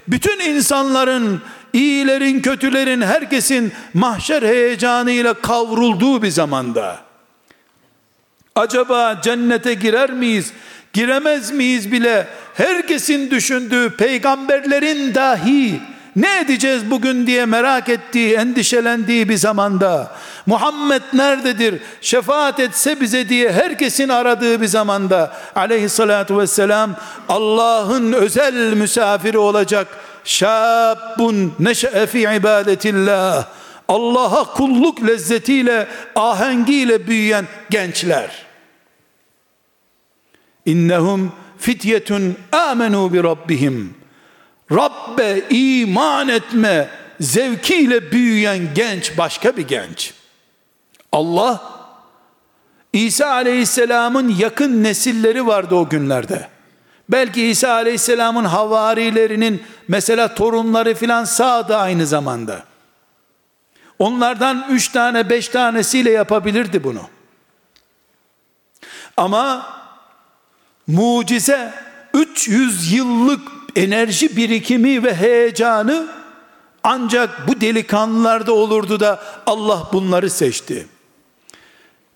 [0.08, 1.42] bütün insanların
[1.74, 7.13] iyilerin kötülerin herkesin mahşer heyecanıyla kavrulduğu bir zamanda
[8.56, 10.54] acaba cennete girer miyiz?
[10.94, 12.28] Giremez miyiz bile?
[12.54, 15.80] Herkesin düşündüğü peygamberlerin dahi
[16.16, 20.12] ne edeceğiz bugün diye merak ettiği, endişelendiği bir zamanda,
[20.46, 26.96] Muhammed nerededir, şefaat etse bize diye herkesin aradığı bir zamanda, aleyhissalatu vesselam,
[27.30, 29.88] Allah'ın özel misafiri olacak,
[30.24, 33.46] şabun neşe'e fi ibadetillah,
[33.88, 38.46] Allah'a kulluk lezzetiyle, ahengiyle büyüyen gençler.
[40.66, 44.04] İnnehum fityetun amenu bi rabbihim
[44.72, 50.14] Rabbe iman etme zevkiyle büyüyen genç başka bir genç.
[51.12, 51.62] Allah
[52.94, 56.48] İsa Aleyhisselam'ın yakın nesilleri vardı o günlerde.
[57.10, 62.64] Belki İsa Aleyhisselam'ın havarilerinin mesela torunları filan sağdı aynı zamanda.
[64.00, 67.02] Onlardan üç tane beş tanesiyle yapabilirdi bunu.
[69.18, 69.68] Ama
[70.88, 71.74] mucize
[72.14, 73.42] 300 yıllık
[73.76, 76.08] enerji birikimi ve heyecanı
[76.84, 80.88] ancak bu delikanlılarda olurdu da Allah bunları seçti.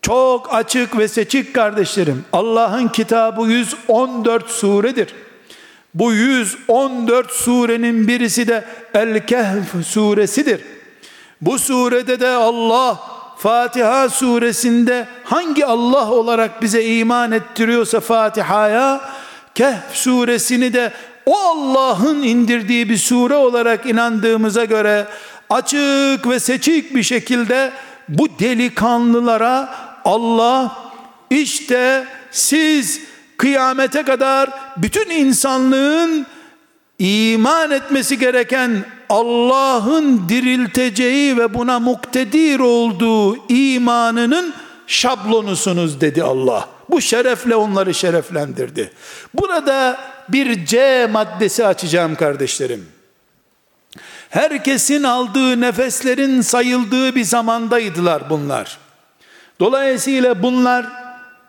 [0.02, 2.26] Çok açık ve seçik kardeşlerim.
[2.34, 5.16] Allah'ın kitabı 114 suredir.
[5.94, 10.62] Bu 114 surenin birisi de El-Kehf suresidir.
[11.42, 13.00] Bu surede de Allah
[13.38, 19.02] Fatiha suresinde hangi Allah olarak bize iman ettiriyorsa Fatiha'ya
[19.56, 20.94] Kehf suresini de
[21.26, 25.08] o Allah'ın indirdiği bir sure olarak inandığımıza göre
[25.50, 27.72] açık ve seçik bir şekilde
[28.10, 29.76] bu delikanlılara
[30.06, 30.78] Allah
[31.30, 33.02] işte siz
[33.38, 36.26] kıyamete kadar bütün insanlığın
[37.00, 44.54] iman etmesi gereken Allah'ın dirilteceği ve buna muktedir olduğu imanının
[44.88, 46.70] şablonusunuz dedi Allah.
[46.90, 48.92] Bu şerefle onları şereflendirdi.
[49.34, 49.98] Burada
[50.30, 52.86] bir C maddesi açacağım kardeşlerim.
[54.30, 58.78] Herkesin aldığı nefeslerin sayıldığı bir zamandaydılar bunlar.
[59.60, 60.86] Dolayısıyla bunlar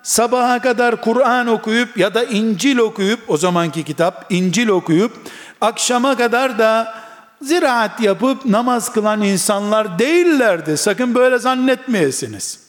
[0.03, 5.13] sabaha kadar Kur'an okuyup ya da İncil okuyup o zamanki kitap İncil okuyup
[5.61, 6.95] akşama kadar da
[7.43, 10.77] ziraat yapıp namaz kılan insanlar değillerdi.
[10.77, 12.61] Sakın böyle zannetmeyesiniz.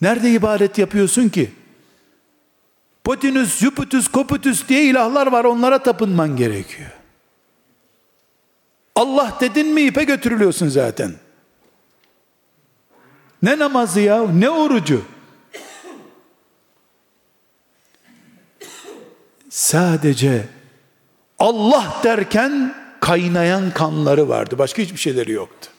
[0.00, 1.52] Nerede ibadet yapıyorsun ki?
[3.04, 6.90] Potinus, Jupiter, Koputus diye ilahlar var onlara tapınman gerekiyor.
[8.94, 11.14] Allah dedin mi ipe götürülüyorsun zaten.
[13.42, 15.04] Ne namazı ya, ne orucu?
[19.50, 20.48] Sadece
[21.38, 24.58] Allah derken kaynayan kanları vardı.
[24.58, 25.70] Başka hiçbir şeyleri yoktu.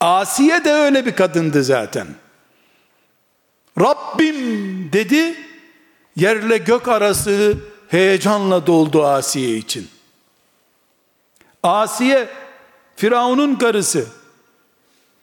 [0.00, 2.06] Asiye de öyle bir kadındı zaten.
[3.80, 5.34] Rabbim dedi,
[6.16, 7.56] yerle gök arası
[7.88, 9.88] heyecanla doldu Asiye için.
[11.62, 12.28] Asiye,
[12.96, 14.06] Firavun'un karısı.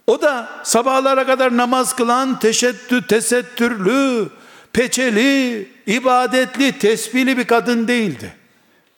[0.08, 4.30] O da sabahlara kadar namaz kılan, teşettü, tesettürlü,
[4.76, 8.34] peçeli, ibadetli, tesbihli bir kadın değildi.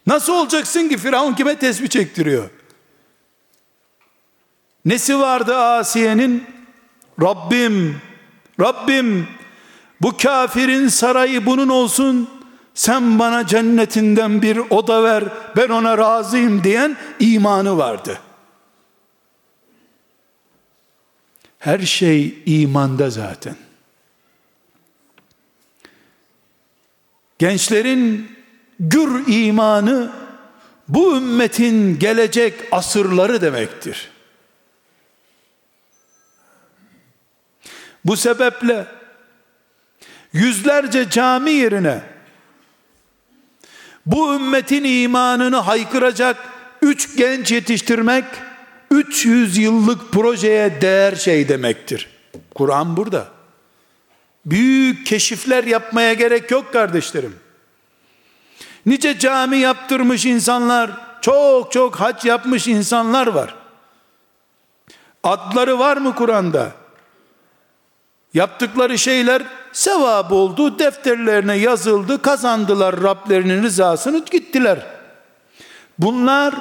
[0.07, 2.49] Nasıl olacaksın ki Firavun kime tesbih çektiriyor?
[4.86, 6.43] Nesi vardı Asiye'nin?
[7.21, 8.01] Rabbim,
[8.59, 9.28] Rabbim
[10.01, 12.30] bu kafirin sarayı bunun olsun,
[12.73, 15.23] sen bana cennetinden bir oda ver,
[15.57, 18.19] ben ona razıyım diyen imanı vardı.
[21.59, 23.66] Her şey imanda zaten.
[27.39, 28.31] Gençlerin
[28.79, 30.11] gür imanı
[30.88, 34.11] bu ümmetin gelecek asırları demektir.
[38.05, 38.85] Bu sebeple
[40.33, 42.01] yüzlerce cami yerine
[44.05, 46.38] bu ümmetin imanını haykıracak
[46.81, 48.25] üç genç yetiştirmek
[48.91, 52.09] 300 yıllık projeye değer şey demektir.
[52.55, 53.36] Kur'an burada.
[54.48, 57.36] Büyük keşifler yapmaya gerek yok kardeşlerim.
[58.86, 60.91] Nice cami yaptırmış insanlar,
[61.22, 63.56] çok çok hac yapmış insanlar var.
[65.24, 66.72] Adları var mı Kur'an'da?
[68.34, 74.86] Yaptıkları şeyler sevap oldu, defterlerine yazıldı, kazandılar Rablerinin rızasını gittiler.
[76.00, 76.56] Bunlar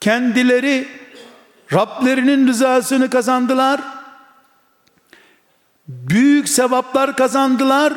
[0.00, 0.88] kendileri
[1.72, 3.97] Rablerinin rızasını kazandılar.
[5.88, 7.94] Büyük sevaplar kazandılar.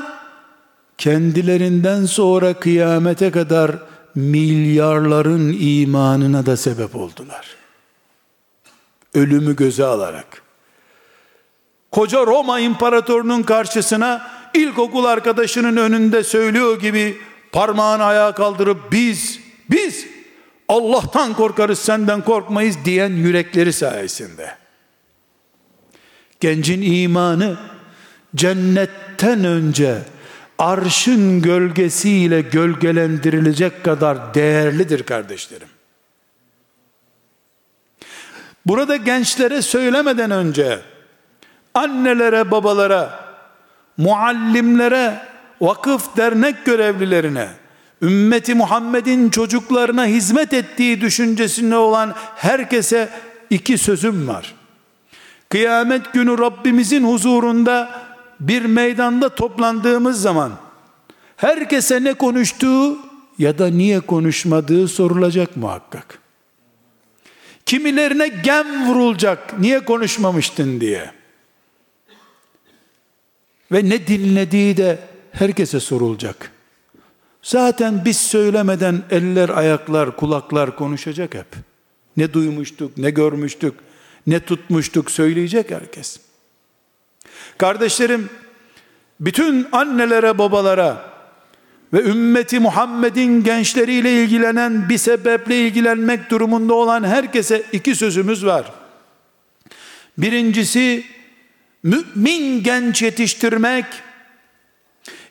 [0.98, 3.72] Kendilerinden sonra kıyamete kadar
[4.16, 7.48] milyarların imanına da sebep oldular.
[9.14, 10.42] Ölümü göze alarak.
[11.92, 17.18] Koca Roma imparatorunun karşısına ilkokul arkadaşının önünde söylüyor gibi
[17.52, 19.39] parmağını ayağa kaldırıp biz,
[19.70, 20.08] biz
[20.68, 24.56] Allah'tan korkarız senden korkmayız diyen yürekleri sayesinde.
[26.39, 27.58] Gencin imanı
[28.36, 29.98] cennetten önce
[30.58, 35.68] arşın gölgesiyle gölgelendirilecek kadar değerlidir kardeşlerim.
[38.66, 40.80] Burada gençlere söylemeden önce
[41.74, 43.20] annelere, babalara,
[43.98, 45.22] muallimlere,
[45.62, 47.48] vakıf dernek görevlilerine,
[48.02, 53.10] ümmeti Muhammed'in çocuklarına hizmet ettiği düşüncesinde olan herkese
[53.50, 54.56] iki sözüm var.
[55.50, 58.02] Kıyamet günü Rabbimizin huzurunda
[58.42, 60.52] bir meydanda toplandığımız zaman
[61.38, 62.98] herkese ne konuştuğu
[63.38, 66.20] ya da niye konuşmadığı sorulacak muhakkak.
[67.66, 71.12] Kimilerine gem vurulacak niye konuşmamıştın diye.
[73.72, 75.00] Ve ne dinlediği de
[75.32, 76.52] herkese sorulacak.
[77.42, 81.48] Zaten biz söylemeden eller, ayaklar, kulaklar konuşacak hep.
[82.18, 83.74] Ne duymuştuk, ne görmüştük,
[84.28, 86.31] ne tutmuştuk söyleyecek herkes.
[87.62, 88.30] Kardeşlerim,
[89.20, 91.12] bütün annelere, babalara
[91.93, 98.72] ve ümmeti Muhammed'in gençleriyle ilgilenen bir sebeple ilgilenmek durumunda olan herkese iki sözümüz var.
[100.18, 101.05] Birincisi,
[101.84, 103.86] mümin genç yetiştirmek,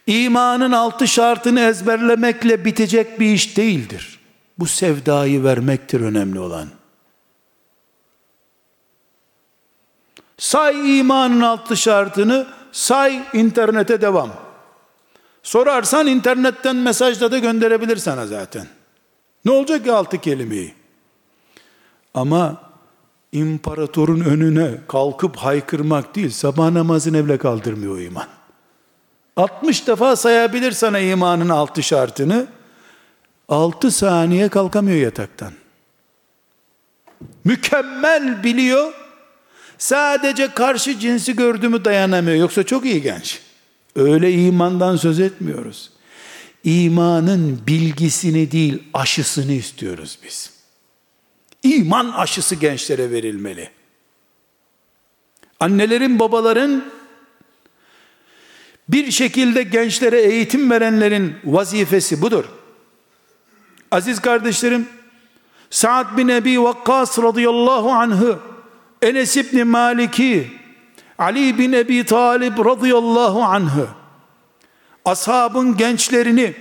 [0.07, 4.19] imanın altı şartını ezberlemekle bitecek bir iş değildir.
[4.59, 6.80] Bu sevdayı vermektir önemli olan.
[10.41, 14.31] Say imanın altı şartını, say internete devam.
[15.43, 18.67] Sorarsan internetten mesajla da gönderebilir sana zaten.
[19.45, 20.75] Ne olacak ki altı kelimeyi?
[22.15, 22.63] Ama
[23.33, 28.27] imparatorun önüne kalkıp haykırmak değil, sabah namazını bile kaldırmıyor iman.
[29.37, 32.47] 60 defa sayabilir sana imanın altı şartını.
[33.49, 35.53] 6 saniye kalkamıyor yataktan.
[37.45, 39.00] Mükemmel biliyor.
[39.81, 42.37] Sadece karşı cinsi gördü mü dayanamıyor.
[42.37, 43.41] Yoksa çok iyi genç.
[43.97, 45.91] Öyle imandan söz etmiyoruz.
[46.65, 50.51] İmanın bilgisini değil aşısını istiyoruz biz.
[51.63, 53.71] İman aşısı gençlere verilmeli.
[55.61, 56.85] Annelerin, babaların
[58.89, 62.45] bir şekilde gençlere eğitim verenlerin vazifesi budur.
[63.91, 64.89] Aziz kardeşlerim,
[65.71, 68.50] Sa'd bin Ebi Vakkas radıyallahu anh'ı,
[69.03, 70.53] Enes İbni Malik'i,
[71.19, 73.89] Ali bin Ebi Talib radıyallahu anh'ı,
[75.05, 76.55] ashabın gençlerini,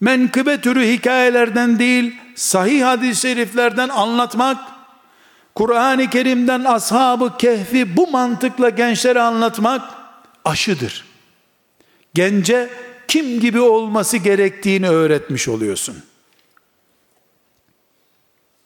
[0.00, 4.58] menkıbe türü hikayelerden değil, sahih hadis-i şeriflerden anlatmak,
[5.54, 9.82] Kur'an-ı Kerim'den ashabı kehfi bu mantıkla gençlere anlatmak
[10.44, 11.04] aşıdır.
[12.14, 12.70] Gence
[13.08, 15.96] kim gibi olması gerektiğini öğretmiş oluyorsun.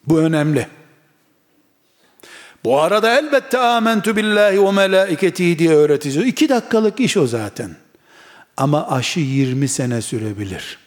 [0.07, 0.67] Bu önemli.
[2.63, 6.27] Bu arada elbette amentu billahi ve melaiketihi diye öğreteceğiz.
[6.27, 7.75] İki dakikalık iş o zaten.
[8.57, 10.77] Ama aşı 20 sene sürebilir.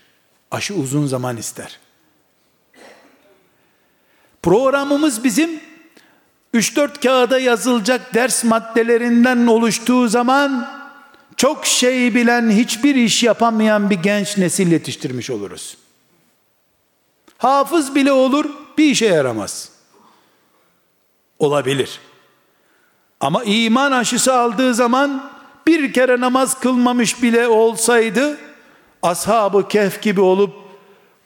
[0.51, 1.79] Aşı uzun zaman ister.
[4.43, 5.61] Programımız bizim
[6.55, 10.71] 3-4 kağıda yazılacak ders maddelerinden oluştuğu zaman
[11.37, 15.77] çok şey bilen, hiçbir iş yapamayan bir genç nesil yetiştirmiş oluruz.
[17.39, 18.45] Hafız bile olur,
[18.79, 19.74] bir işe yaramaz.
[21.39, 22.01] Olabilir.
[23.21, 25.31] Ama iman aşısı aldığı zaman
[25.67, 28.39] bir kere namaz kılmamış bile olsaydı
[29.03, 30.55] ashabı kehf gibi olup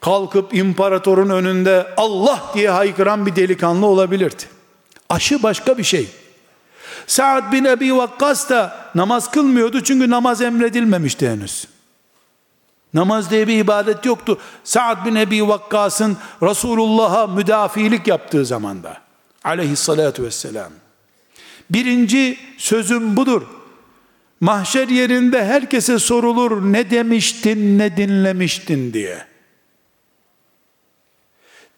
[0.00, 4.42] kalkıp imparatorun önünde Allah diye haykıran bir delikanlı olabilirdi.
[5.08, 6.08] Aşı başka bir şey.
[7.06, 11.68] Sa'd bin Ebi Vakkas da namaz kılmıyordu çünkü namaz emredilmemişti henüz.
[12.94, 14.38] Namaz diye bir ibadet yoktu.
[14.64, 19.07] Sa'd bin Ebi Vakkas'ın Resulullah'a müdafilik yaptığı zamanda.
[19.48, 20.72] Aleyhissalatu vesselam.
[21.70, 23.42] Birinci sözüm budur.
[24.40, 29.26] Mahşer yerinde herkese sorulur ne demiştin ne dinlemiştin diye.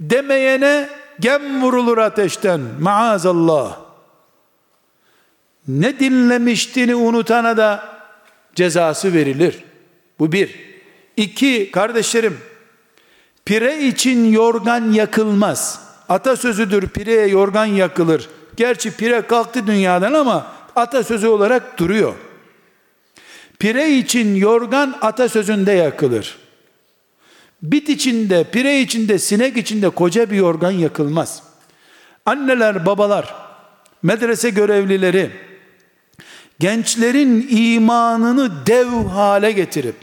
[0.01, 0.89] Demeyene
[1.21, 3.81] gem vurulur ateşten maazallah.
[5.69, 7.89] Ne dinlemiştiğini unutana da
[8.55, 9.65] cezası verilir.
[10.19, 10.71] Bu bir.
[11.17, 12.39] İki, kardeşlerim,
[13.45, 15.90] pire için yorgan yakılmaz.
[16.11, 18.29] Atasözüdür pireye yorgan yakılır.
[18.57, 22.15] Gerçi pire kalktı dünyadan ama atasözü olarak duruyor.
[23.59, 26.39] Pire için yorgan atasözünde yakılır.
[27.63, 31.43] Bit içinde, pire içinde, sinek içinde koca bir yorgan yakılmaz.
[32.27, 33.35] Anneler, babalar,
[34.03, 35.31] medrese görevlileri,
[36.59, 39.97] gençlerin imanını dev hale getirip,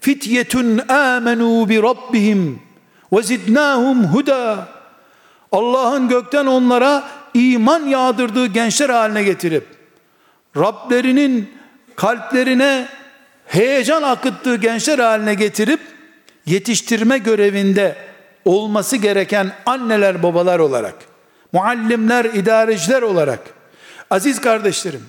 [0.00, 2.60] fityetun amenu bi rabbihim
[3.12, 4.77] ve zidnahum huda,
[5.52, 9.66] Allah'ın gökten onlara iman yağdırdığı gençler haline getirip,
[10.56, 11.52] Rablerinin
[11.96, 12.88] kalplerine
[13.46, 15.80] heyecan akıttığı gençler haline getirip,
[16.46, 17.96] yetiştirme görevinde
[18.44, 20.94] olması gereken anneler babalar olarak,
[21.52, 23.40] muallimler, idareciler olarak,
[24.10, 25.06] aziz kardeşlerim,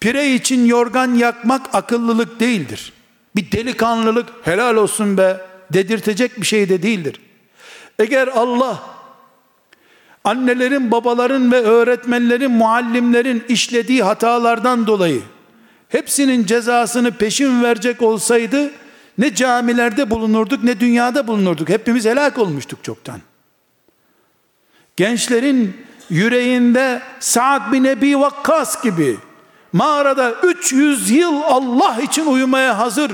[0.00, 2.92] pire için yorgan yakmak akıllılık değildir.
[3.36, 5.40] Bir delikanlılık helal olsun be
[5.72, 7.20] dedirtecek bir şey de değildir.
[7.98, 8.95] Eğer Allah
[10.26, 15.22] annelerin, babaların ve öğretmenlerin, muallimlerin işlediği hatalardan dolayı
[15.88, 18.70] hepsinin cezasını peşin verecek olsaydı
[19.18, 21.68] ne camilerde bulunurduk ne dünyada bulunurduk.
[21.68, 23.20] Hepimiz helak olmuştuk çoktan.
[24.96, 25.76] Gençlerin
[26.10, 29.16] yüreğinde Sa'd bin Ebi Vakkas gibi
[29.72, 33.12] mağarada 300 yıl Allah için uyumaya hazır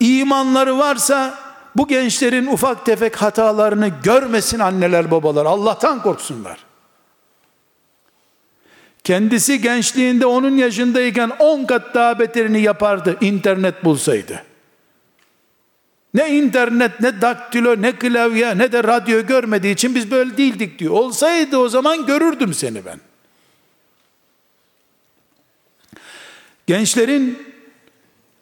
[0.00, 1.47] imanları varsa
[1.78, 5.46] bu gençlerin ufak tefek hatalarını görmesin anneler babalar.
[5.46, 6.58] Allah'tan korksunlar.
[9.04, 14.42] Kendisi gençliğinde onun yaşındayken 10 kat daha beterini yapardı internet bulsaydı.
[16.14, 20.92] Ne internet, ne daktilo, ne klavye, ne de radyo görmediği için biz böyle değildik diyor.
[20.92, 23.00] Olsaydı o zaman görürdüm seni ben.
[26.66, 27.46] Gençlerin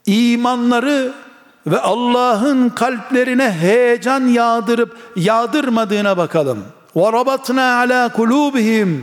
[0.06, 1.25] imanları
[1.67, 6.63] ve Allah'ın kalplerine heyecan yağdırıp yağdırmadığına bakalım.
[6.95, 8.99] وَرَبَطْنَا عَلَى قُلُوبِهِمْ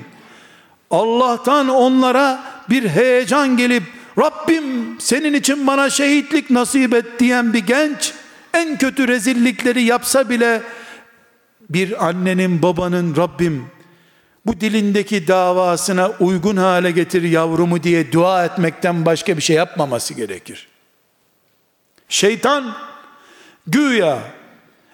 [0.91, 2.41] Allah'tan onlara
[2.71, 3.83] bir heyecan gelip
[4.19, 8.15] Rabbim senin için bana şehitlik nasip et diyen bir genç
[8.55, 10.63] en kötü rezillikleri yapsa bile
[11.71, 13.67] bir annenin babanın Rabbim
[14.47, 20.69] bu dilindeki davasına uygun hale getir yavrumu diye dua etmekten başka bir şey yapmaması gerekir.
[22.14, 22.64] Şeytan
[23.68, 24.18] güya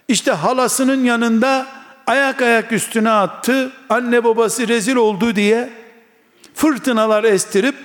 [0.08, 1.66] işte halasının yanında
[2.08, 3.72] ayak ayak üstüne attı.
[3.90, 5.70] Anne babası rezil oldu diye
[6.56, 7.76] fırtınalar estirip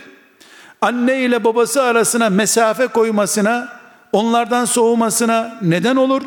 [0.81, 3.69] anne ile babası arasına mesafe koymasına,
[4.13, 6.23] onlardan soğumasına neden olur.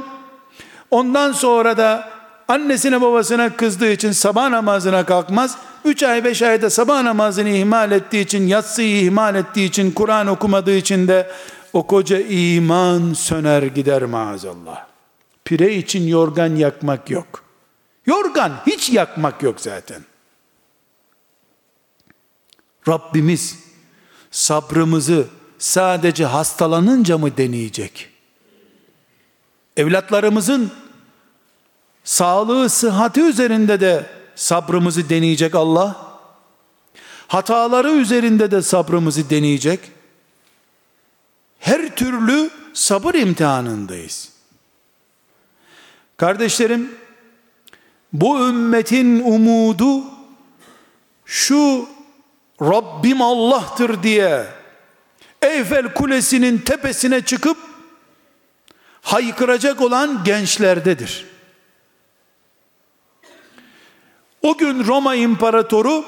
[0.92, 2.10] Ondan sonra da
[2.48, 5.58] annesine babasına kızdığı için sabah namazına kalkmaz.
[5.86, 10.76] 3 ay 5 ayda sabah namazını ihmal ettiği için, yatsıyı ihmal ettiği için, Kur'an okumadığı
[10.76, 11.32] için de
[11.74, 14.88] o koca iman söner gider maazallah.
[15.46, 17.44] Pire için yorgan yakmak yok.
[18.06, 20.04] Yorgan hiç yakmak yok zaten.
[22.88, 23.60] Rabbimiz
[24.32, 28.10] sabrımızı sadece hastalanınca mı deneyecek?
[29.78, 30.72] Evlatlarımızın
[32.04, 34.06] sağlığı, sıhhati üzerinde de
[34.36, 36.08] sabrımızı deneyecek Allah.
[37.28, 39.80] Hataları üzerinde de sabrımızı deneyecek.
[41.60, 44.30] Her türlü sabır imtihanındayız.
[46.18, 46.96] Kardeşlerim,
[48.14, 50.04] bu ümmetin umudu
[51.26, 51.90] şu
[52.62, 54.48] Rabbim Allah'tır diye
[55.42, 57.58] Eyfel Kulesi'nin tepesine çıkıp
[59.02, 61.26] haykıracak olan gençlerdedir.
[64.42, 66.06] O gün Roma İmparatoru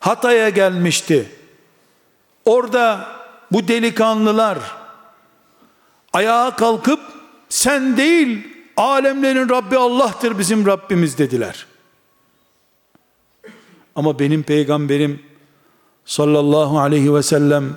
[0.00, 1.28] Hatay'a gelmişti.
[2.44, 3.08] Orada
[3.52, 4.58] bu delikanlılar
[6.12, 7.00] ayağa kalkıp
[7.48, 11.66] sen değil alemlerin Rabbi Allah'tır bizim Rabbimiz dediler.
[13.96, 15.22] Ama benim peygamberim
[16.04, 17.76] sallallahu aleyhi ve sellem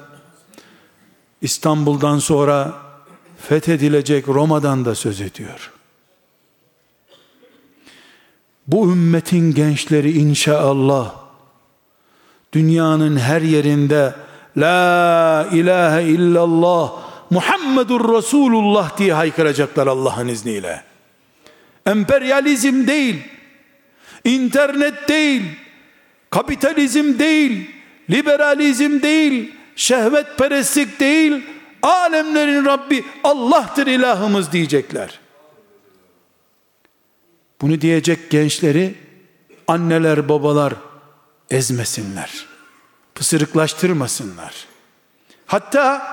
[1.42, 2.74] İstanbul'dan sonra
[3.38, 5.72] fethedilecek Roma'dan da söz ediyor.
[8.68, 11.16] Bu ümmetin gençleri inşallah
[12.54, 14.16] dünyanın her yerinde
[14.58, 16.92] La ilahe illallah
[17.30, 20.84] Muhammedur Resulullah diye haykıracaklar Allah'ın izniyle.
[21.86, 23.16] Emperyalizm değil,
[24.24, 25.44] internet değil,
[26.30, 27.72] kapitalizm değil,
[28.10, 31.44] liberalizm değil, şehvetperestlik değil,
[31.82, 35.20] alemlerin Rabbi Allah'tır ilahımız diyecekler.
[37.62, 38.96] Bunu diyecek gençleri
[39.68, 40.74] anneler babalar
[41.50, 42.53] ezmesinler.
[43.16, 44.66] Pısırıklaştırmasınlar.
[45.46, 46.08] Hatta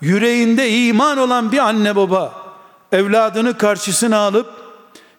[0.00, 2.54] yüreğinde iman olan bir anne baba
[2.92, 4.50] evladını karşısına alıp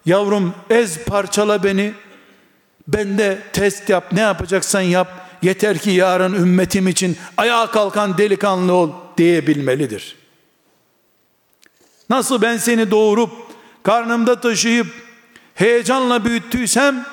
[0.06, 1.94] yavrum ez parçala beni
[2.88, 5.08] ben de test yap ne yapacaksan yap
[5.42, 10.16] yeter ki yarın ümmetim için ayağa kalkan delikanlı ol diyebilmelidir.
[12.10, 13.30] Nasıl ben seni doğurup
[13.82, 14.86] karnımda taşıyıp
[15.54, 17.06] heyecanla büyüttüysem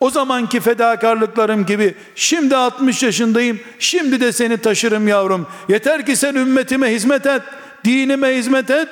[0.00, 5.46] o zamanki fedakarlıklarım gibi şimdi 60 yaşındayım şimdi de seni taşırım yavrum.
[5.68, 7.42] Yeter ki sen ümmetime hizmet et
[7.84, 8.88] dinime hizmet et.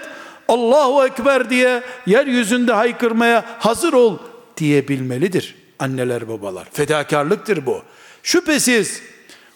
[0.49, 4.19] Allahu Ekber diye yeryüzünde haykırmaya hazır ol
[4.57, 6.69] diyebilmelidir anneler babalar.
[6.73, 7.83] Fedakarlıktır bu.
[8.23, 9.03] Şüphesiz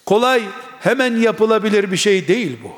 [0.06, 0.42] kolay
[0.80, 2.72] hemen yapılabilir bir şey değil bu.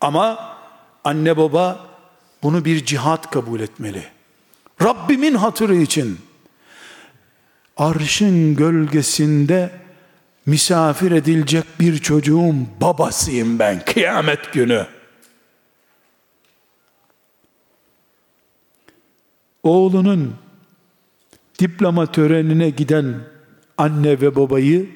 [0.00, 0.56] Ama
[1.04, 1.86] anne baba
[2.42, 4.04] bunu bir cihat kabul etmeli.
[4.82, 6.18] Rabbimin hatırı için
[7.76, 9.70] arşın gölgesinde
[10.46, 14.86] misafir edilecek bir çocuğun babasıyım ben kıyamet günü.
[19.62, 20.34] Oğlunun
[21.58, 23.14] diploma törenine giden
[23.78, 24.90] anne ve babayı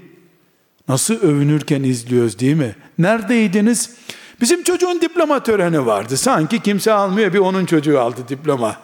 [0.89, 2.77] nasıl övünürken izliyoruz değil mi?
[2.99, 3.97] Neredeydiniz?
[4.41, 6.16] Bizim çocuğun diploma töreni vardı.
[6.16, 8.77] Sanki kimse almıyor bir onun çocuğu aldı diploma.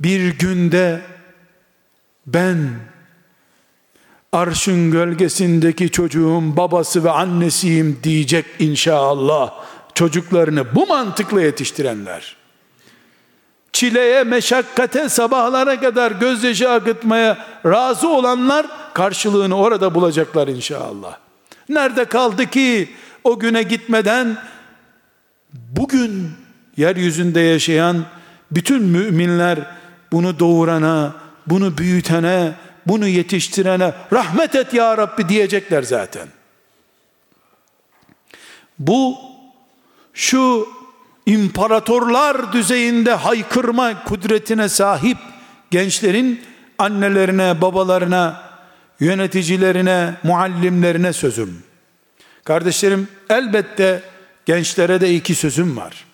[0.00, 1.00] Bir günde
[2.26, 2.70] ben
[4.32, 9.52] arşın gölgesindeki çocuğun babası ve annesiyim diyecek inşallah
[9.94, 12.36] çocuklarını bu mantıkla yetiştirenler.
[13.72, 21.16] Çileye, meşakkate, sabahlara kadar gözyaşı akıtmaya razı olanlar karşılığını orada bulacaklar inşallah.
[21.68, 22.88] Nerede kaldı ki
[23.24, 24.36] o güne gitmeden
[25.52, 26.30] bugün
[26.76, 28.04] yeryüzünde yaşayan
[28.50, 29.58] bütün müminler
[30.12, 31.14] bunu doğurana,
[31.46, 32.54] bunu büyütene,
[32.86, 36.28] bunu yetiştirene rahmet et ya Rabbi diyecekler zaten.
[38.78, 39.18] Bu
[40.14, 40.68] şu
[41.26, 45.18] imparatorlar düzeyinde haykırma kudretine sahip
[45.70, 46.40] gençlerin
[46.78, 48.42] annelerine, babalarına,
[49.00, 51.62] yöneticilerine, muallimlerine sözüm.
[52.44, 54.02] Kardeşlerim elbette
[54.46, 56.04] gençlere de iki sözüm var.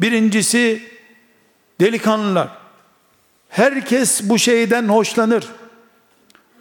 [0.00, 0.82] Birincisi
[1.80, 2.59] delikanlılar
[3.50, 5.48] Herkes bu şeyden hoşlanır.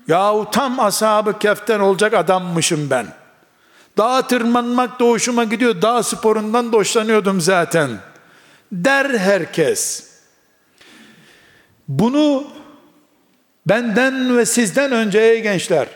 [0.08, 3.08] Yahu tam ashabı keften olacak adammışım ben.
[3.98, 5.82] Dağa tırmanmak da hoşuma gidiyor.
[5.82, 7.90] Dağ sporundan da hoşlanıyordum zaten.
[8.72, 10.10] der herkes.
[11.88, 12.48] Bunu
[13.66, 15.88] benden ve sizden önce ey gençler,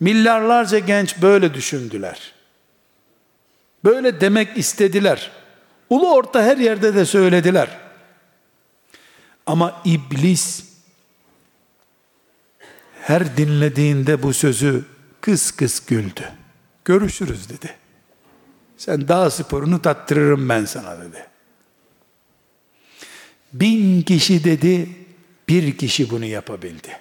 [0.00, 2.32] milyarlarca genç böyle düşündüler.
[3.84, 5.30] Böyle demek istediler.
[5.90, 7.83] Ulu orta her yerde de söylediler.
[9.46, 10.64] Ama iblis
[13.00, 14.84] her dinlediğinde bu sözü
[15.20, 16.32] kıs kıs güldü.
[16.84, 17.74] Görüşürüz dedi.
[18.76, 21.26] Sen daha sporunu tattırırım ben sana dedi.
[23.52, 24.88] Bin kişi dedi,
[25.48, 27.00] bir kişi bunu yapabildi.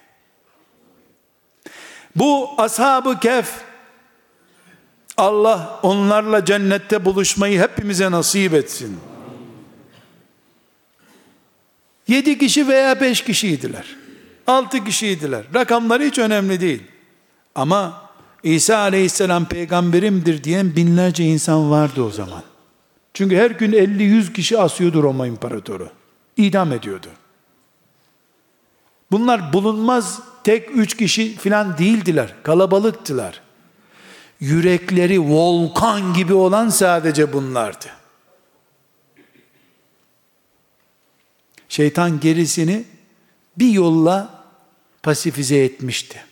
[2.15, 3.61] Bu ashab-ı kef,
[5.17, 8.99] Allah onlarla cennette buluşmayı hepimize nasip etsin.
[12.07, 13.95] Yedi kişi veya beş kişiydiler.
[14.47, 15.43] Altı kişiydiler.
[15.55, 16.83] Rakamları hiç önemli değil.
[17.55, 18.03] Ama
[18.43, 22.43] İsa aleyhisselam peygamberimdir diyen binlerce insan vardı o zaman.
[23.13, 25.89] Çünkü her gün 50-100 kişi asıyordu Roma imparatoru.
[26.37, 27.07] İdam ediyordu.
[29.11, 32.33] Bunlar bulunmaz tek üç kişi filan değildiler.
[32.43, 33.41] Kalabalıktılar.
[34.39, 37.85] Yürekleri volkan gibi olan sadece bunlardı.
[41.73, 42.83] Şeytan gerisini
[43.57, 44.43] bir yolla
[45.03, 46.23] pasifize etmişti.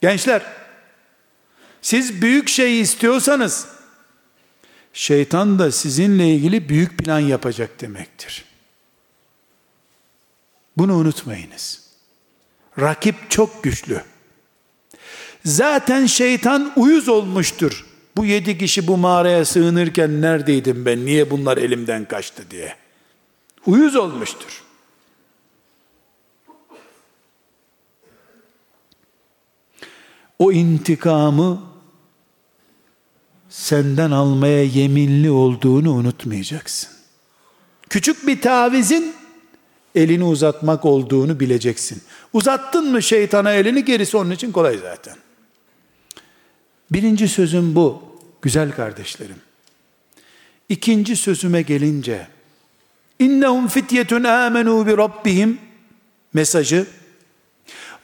[0.00, 0.42] Gençler,
[1.82, 3.68] siz büyük şey istiyorsanız,
[4.92, 8.44] şeytan da sizinle ilgili büyük plan yapacak demektir.
[10.76, 11.82] Bunu unutmayınız.
[12.80, 14.02] Rakip çok güçlü.
[15.44, 17.86] Zaten şeytan uyuz olmuştur.
[18.16, 22.85] Bu yedi kişi bu mağaraya sığınırken neredeydim ben, niye bunlar elimden kaçtı diye.
[23.66, 24.62] Uyuz olmuştur.
[30.38, 31.62] O intikamı
[33.48, 36.90] senden almaya yeminli olduğunu unutmayacaksın.
[37.90, 39.14] Küçük bir tavizin
[39.94, 42.02] elini uzatmak olduğunu bileceksin.
[42.32, 45.16] Uzattın mı şeytana elini gerisi onun için kolay zaten.
[46.92, 48.02] Birinci sözüm bu
[48.42, 49.40] güzel kardeşlerim.
[50.68, 52.28] İkinci sözüme gelince
[53.18, 55.58] innehum fityetun amenu bi rabbihim
[56.34, 56.86] mesajı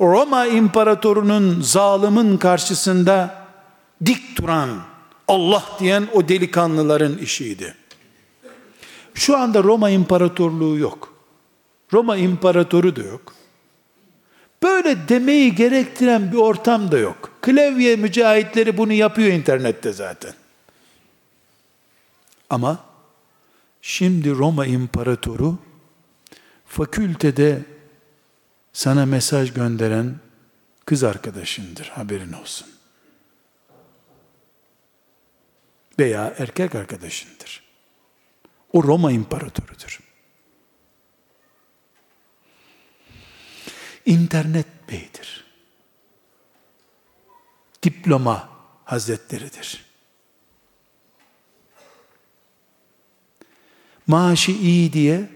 [0.01, 3.45] Roma imparatorunun zalimin karşısında
[4.07, 4.71] dik duran
[5.29, 7.75] Allah diyen o delikanlıların işiydi.
[9.15, 11.15] Şu anda Roma imparatorluğu yok.
[11.93, 13.35] Roma imparatoru da yok.
[14.63, 17.31] Böyle demeyi gerektiren bir ortam da yok.
[17.41, 20.33] Klavye mücahitleri bunu yapıyor internette zaten.
[22.51, 22.79] Ama
[23.83, 25.59] şimdi Roma imparatoru
[26.66, 27.62] fakültede
[28.72, 30.20] sana mesaj gönderen
[30.85, 32.68] kız arkadaşındır haberin olsun.
[35.99, 37.62] Veya erkek arkadaşındır.
[38.72, 40.01] O Roma imparatorudur.
[44.07, 45.45] İnternet beydir.
[47.83, 48.49] Diploma
[48.85, 49.91] hazretleridir.
[54.07, 55.31] Maaşı iyi diye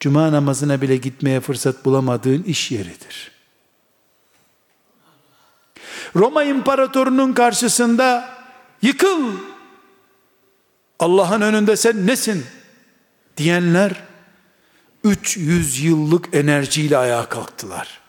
[0.00, 3.30] cuma namazına bile gitmeye fırsat bulamadığın iş yeridir.
[6.16, 8.38] Roma imparatorunun karşısında
[8.82, 9.32] yıkıl
[10.98, 12.46] Allah'ın önünde sen nesin
[13.36, 14.02] diyenler
[15.04, 18.00] 300 yıllık enerjiyle ayağa kalktılar.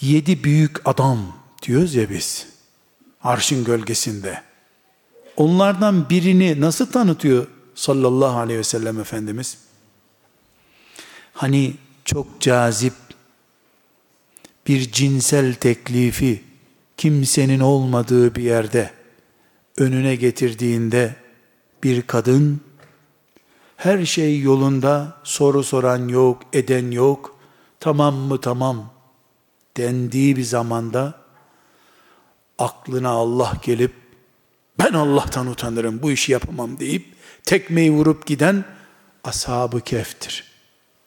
[0.00, 2.46] Yedi büyük adam diyoruz ya biz
[3.22, 4.51] arşın gölgesinde.
[5.36, 9.58] Onlardan birini nasıl tanıtıyor sallallahu aleyhi ve sellem Efendimiz?
[11.32, 11.74] Hani
[12.04, 12.94] çok cazip
[14.66, 16.44] bir cinsel teklifi
[16.96, 18.90] kimsenin olmadığı bir yerde
[19.76, 21.16] önüne getirdiğinde
[21.84, 22.60] bir kadın
[23.76, 27.38] her şey yolunda soru soran yok, eden yok,
[27.80, 28.92] tamam mı tamam
[29.76, 31.14] dendiği bir zamanda
[32.58, 34.01] aklına Allah gelip
[34.78, 37.06] ben Allah'tan utanırım bu işi yapamam deyip
[37.44, 38.64] tekmeyi vurup giden
[39.24, 40.52] ashab-ı keftir.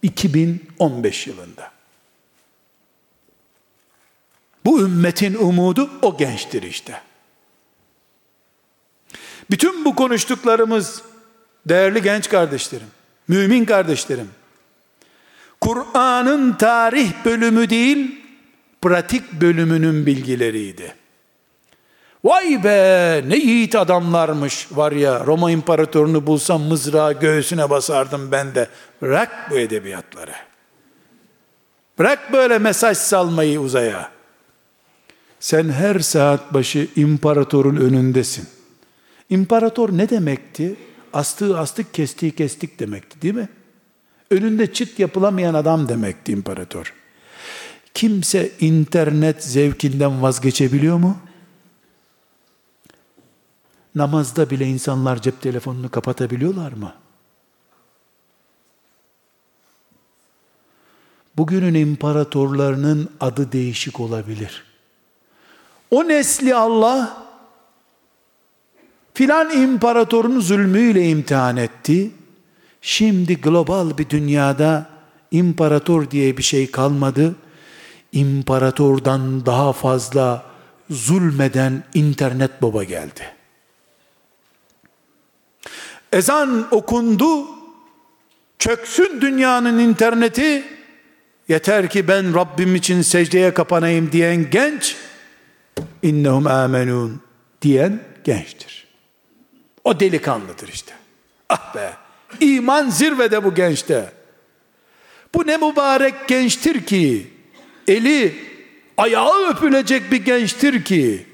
[0.01, 1.71] 2015 yılında.
[4.65, 7.01] Bu ümmetin umudu o gençtir işte.
[9.51, 11.01] Bütün bu konuştuklarımız
[11.65, 12.87] değerli genç kardeşlerim,
[13.27, 14.29] mümin kardeşlerim,
[15.61, 18.21] Kur'an'ın tarih bölümü değil,
[18.81, 20.95] pratik bölümünün bilgileriydi.
[22.25, 28.69] Vay be ne yiğit adamlarmış var ya Roma imparatorunu bulsam mızrağı göğsüne basardım ben de.
[29.01, 30.31] Bırak bu edebiyatları.
[31.99, 34.11] Bırak böyle mesaj salmayı uzaya.
[35.39, 38.47] Sen her saat başı imparatorun önündesin.
[39.29, 40.75] İmparator ne demekti?
[41.13, 43.49] Astığı astık, kestiği kestik demekti değil mi?
[44.31, 46.93] Önünde çıt yapılamayan adam demekti imparator.
[47.93, 51.17] Kimse internet zevkinden vazgeçebiliyor mu?
[53.95, 56.93] Namazda bile insanlar cep telefonunu kapatabiliyorlar mı?
[61.37, 64.63] Bugünün imparatorlarının adı değişik olabilir.
[65.91, 67.25] O nesli Allah
[69.13, 72.11] filan imparatorun zulmüyle imtihan etti.
[72.81, 74.89] Şimdi global bir dünyada
[75.31, 77.35] imparator diye bir şey kalmadı.
[78.11, 80.45] İmparatordan daha fazla
[80.89, 83.34] zulmeden internet baba geldi.
[86.15, 87.47] Ezan okundu,
[88.59, 90.63] çöksün dünyanın interneti,
[91.47, 94.95] yeter ki ben Rabbim için secdeye kapanayım diyen genç,
[96.03, 97.21] innehum amenun
[97.61, 98.87] diyen gençtir.
[99.83, 100.93] O delikanlıdır işte.
[101.49, 101.93] Ah be,
[102.39, 104.11] iman zirvede bu gençte.
[105.33, 107.27] Bu ne mübarek gençtir ki,
[107.87, 108.35] eli
[108.97, 111.25] ayağı öpülecek bir gençtir ki,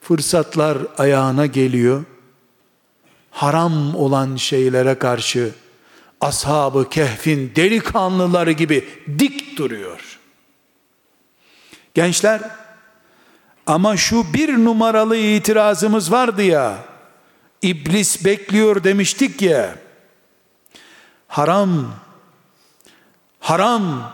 [0.00, 2.04] fırsatlar ayağına geliyor,
[3.36, 5.50] haram olan şeylere karşı
[6.20, 10.18] ashabı kehfin delikanlıları gibi dik duruyor.
[11.94, 12.40] Gençler
[13.66, 16.78] ama şu bir numaralı itirazımız vardı ya
[17.62, 19.74] iblis bekliyor demiştik ya
[21.28, 21.94] haram
[23.40, 24.12] haram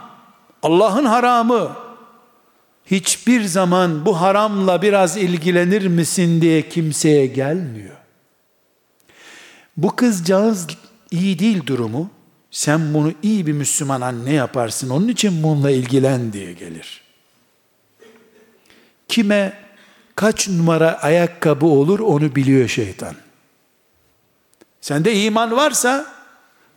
[0.63, 1.73] Allah'ın haramı
[2.87, 8.02] hiçbir zaman bu haramla biraz ilgilenir misin diye kimseye gelmiyor.
[9.83, 10.67] Bu kızcağız
[11.11, 12.11] iyi değil durumu.
[12.51, 14.91] Sen bunu iyi bir Müslüman anne yaparsın.
[14.91, 17.03] Onun için bununla ilgilen diye gelir.
[19.09, 19.53] Kime
[20.17, 23.15] kaç numara ayakkabı olur onu biliyor şeytan.
[24.81, 26.07] Sende iman varsa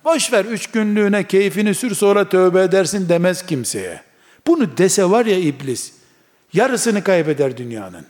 [0.05, 4.01] boş ver üç günlüğüne keyfini sür sonra tövbe edersin demez kimseye.
[4.47, 5.93] Bunu dese var ya iblis
[6.53, 8.05] yarısını kaybeder dünyanın.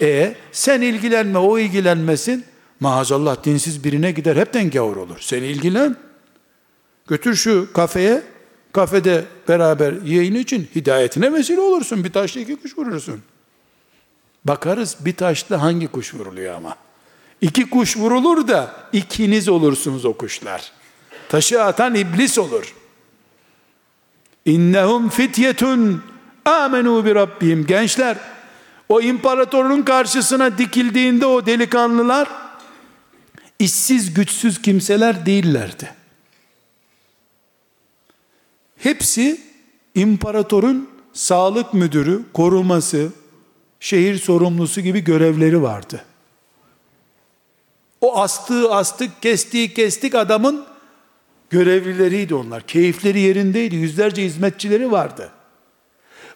[0.00, 2.44] E sen ilgilenme o ilgilenmesin
[2.80, 5.18] Maazallah dinsiz birine gider hepten gavur olur.
[5.20, 5.96] Sen ilgilen.
[7.08, 8.22] Götür şu kafeye,
[8.72, 12.04] kafede beraber yayın için hidayetine vesile olursun.
[12.04, 13.22] Bir taşla iki kuş vurursun.
[14.44, 16.76] Bakarız bir taşla hangi kuş vuruluyor ama.
[17.40, 20.72] İki kuş vurulur da ikiniz olursunuz o kuşlar.
[21.28, 22.74] Taşı atan iblis olur.
[24.44, 26.02] İnnehum fityetun
[26.44, 27.66] amenu bi rabbihim.
[27.66, 28.16] Gençler
[28.88, 32.28] o imparatorun karşısına dikildiğinde o delikanlılar
[33.60, 35.94] işsiz güçsüz kimseler değillerdi.
[38.76, 39.40] Hepsi
[39.94, 43.08] imparatorun sağlık müdürü, koruması,
[43.80, 46.04] şehir sorumlusu gibi görevleri vardı.
[48.00, 50.64] O astığı astık, kestiği kestik adamın
[51.50, 52.66] görevlileriydi onlar.
[52.66, 53.76] Keyifleri yerindeydi.
[53.76, 55.30] Yüzlerce hizmetçileri vardı.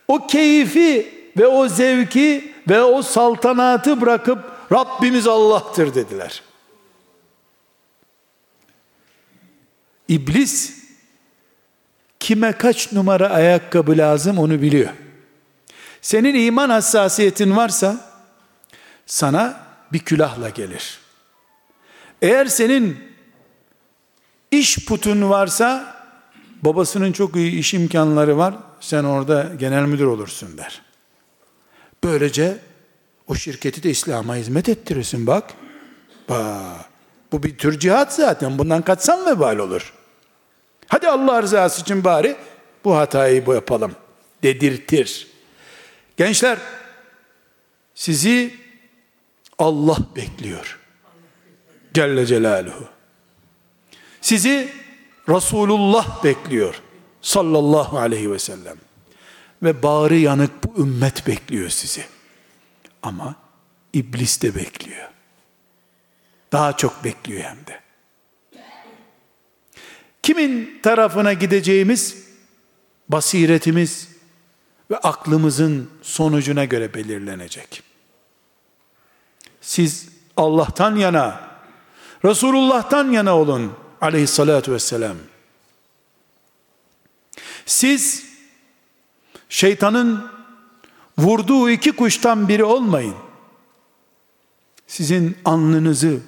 [0.09, 4.39] O keyfi ve o zevki ve o saltanatı bırakıp
[4.72, 6.43] Rabbimiz Allah'tır dediler.
[10.09, 10.84] İblis
[12.20, 14.90] kime kaç numara ayakkabı lazım onu biliyor.
[16.00, 18.11] Senin iman hassasiyetin varsa
[19.07, 20.98] sana bir külahla gelir.
[22.22, 22.98] Eğer senin
[24.50, 25.96] iş putun varsa
[26.62, 28.55] babasının çok iyi iş imkanları var.
[28.80, 30.82] Sen orada genel müdür olursun der.
[32.05, 32.59] Böylece
[33.26, 35.55] o şirketi de İslam'a hizmet ettirirsin bak.
[36.28, 36.93] Bak.
[37.35, 38.59] Bu bir tür cihat zaten.
[38.59, 39.93] Bundan kaçsan vebal olur.
[40.89, 42.37] Hadi Allah rızası için bari
[42.85, 43.93] bu hatayı bu yapalım
[44.43, 45.28] dedirtir.
[46.16, 46.59] Gençler
[47.95, 48.55] sizi
[49.59, 50.78] Allah bekliyor.
[51.95, 52.89] Celle Celaluhu.
[54.20, 54.72] Sizi
[55.28, 56.82] Resulullah bekliyor.
[57.22, 58.76] Sallallahu aleyhi ve sellem.
[59.62, 62.05] Ve bağrı yanık bu ümmet bekliyor sizi.
[63.03, 63.35] Ama
[63.93, 65.13] iblis de bekliyor.
[66.55, 67.80] Daha çok bekliyor hem de.
[70.22, 72.24] Kimin tarafına gideceğimiz
[73.09, 74.09] basiretimiz
[74.90, 77.82] ve aklımızın sonucuna göre belirlenecek.
[79.61, 81.40] Siz Allah'tan yana,
[82.24, 85.16] Resulullah'tan yana olun aleyhissalatu vesselam.
[87.66, 88.26] Siz
[89.48, 90.30] şeytanın
[91.18, 93.16] vurduğu iki kuştan biri olmayın.
[94.86, 96.20] Sizin alnınızı,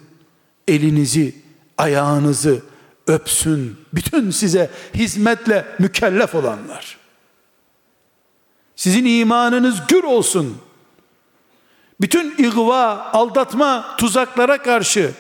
[0.69, 1.35] elinizi,
[1.79, 2.63] ayağınızı
[3.07, 6.97] öpsün bütün size hizmetle mükellef olanlar.
[8.77, 10.57] Sizin imanınız gür olsun.
[12.01, 15.13] bütün igva, aldatma, tuzaklara karşı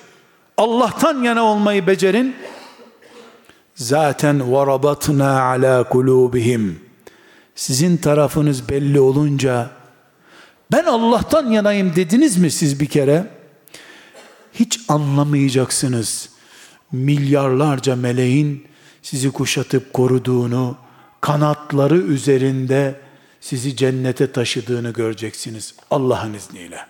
[0.57, 2.36] Allah'tan yana olmayı becerin.
[3.74, 6.80] Zaten varabatna ala kulubihim.
[7.55, 9.70] Sizin tarafınız belli olunca
[10.72, 13.36] ben Allah'tan yanayım dediniz mi siz bir kere?
[14.59, 16.28] Hiç anlamayacaksınız.
[16.92, 18.66] Milyarlarca meleğin
[19.02, 20.76] sizi kuşatıp koruduğunu,
[21.20, 23.00] kanatları üzerinde
[23.40, 26.86] sizi cennete taşıdığını göreceksiniz Allah'ın izniyle.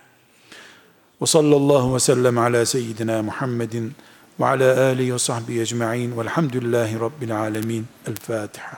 [1.21, 3.93] Ve sallallahu ve sellem ala seyyidina Muhammedin
[4.39, 7.85] ve ala alihi ve sahbihi ecma'in velhamdülillahi rabbil alemin.
[8.07, 8.77] El Fatiha.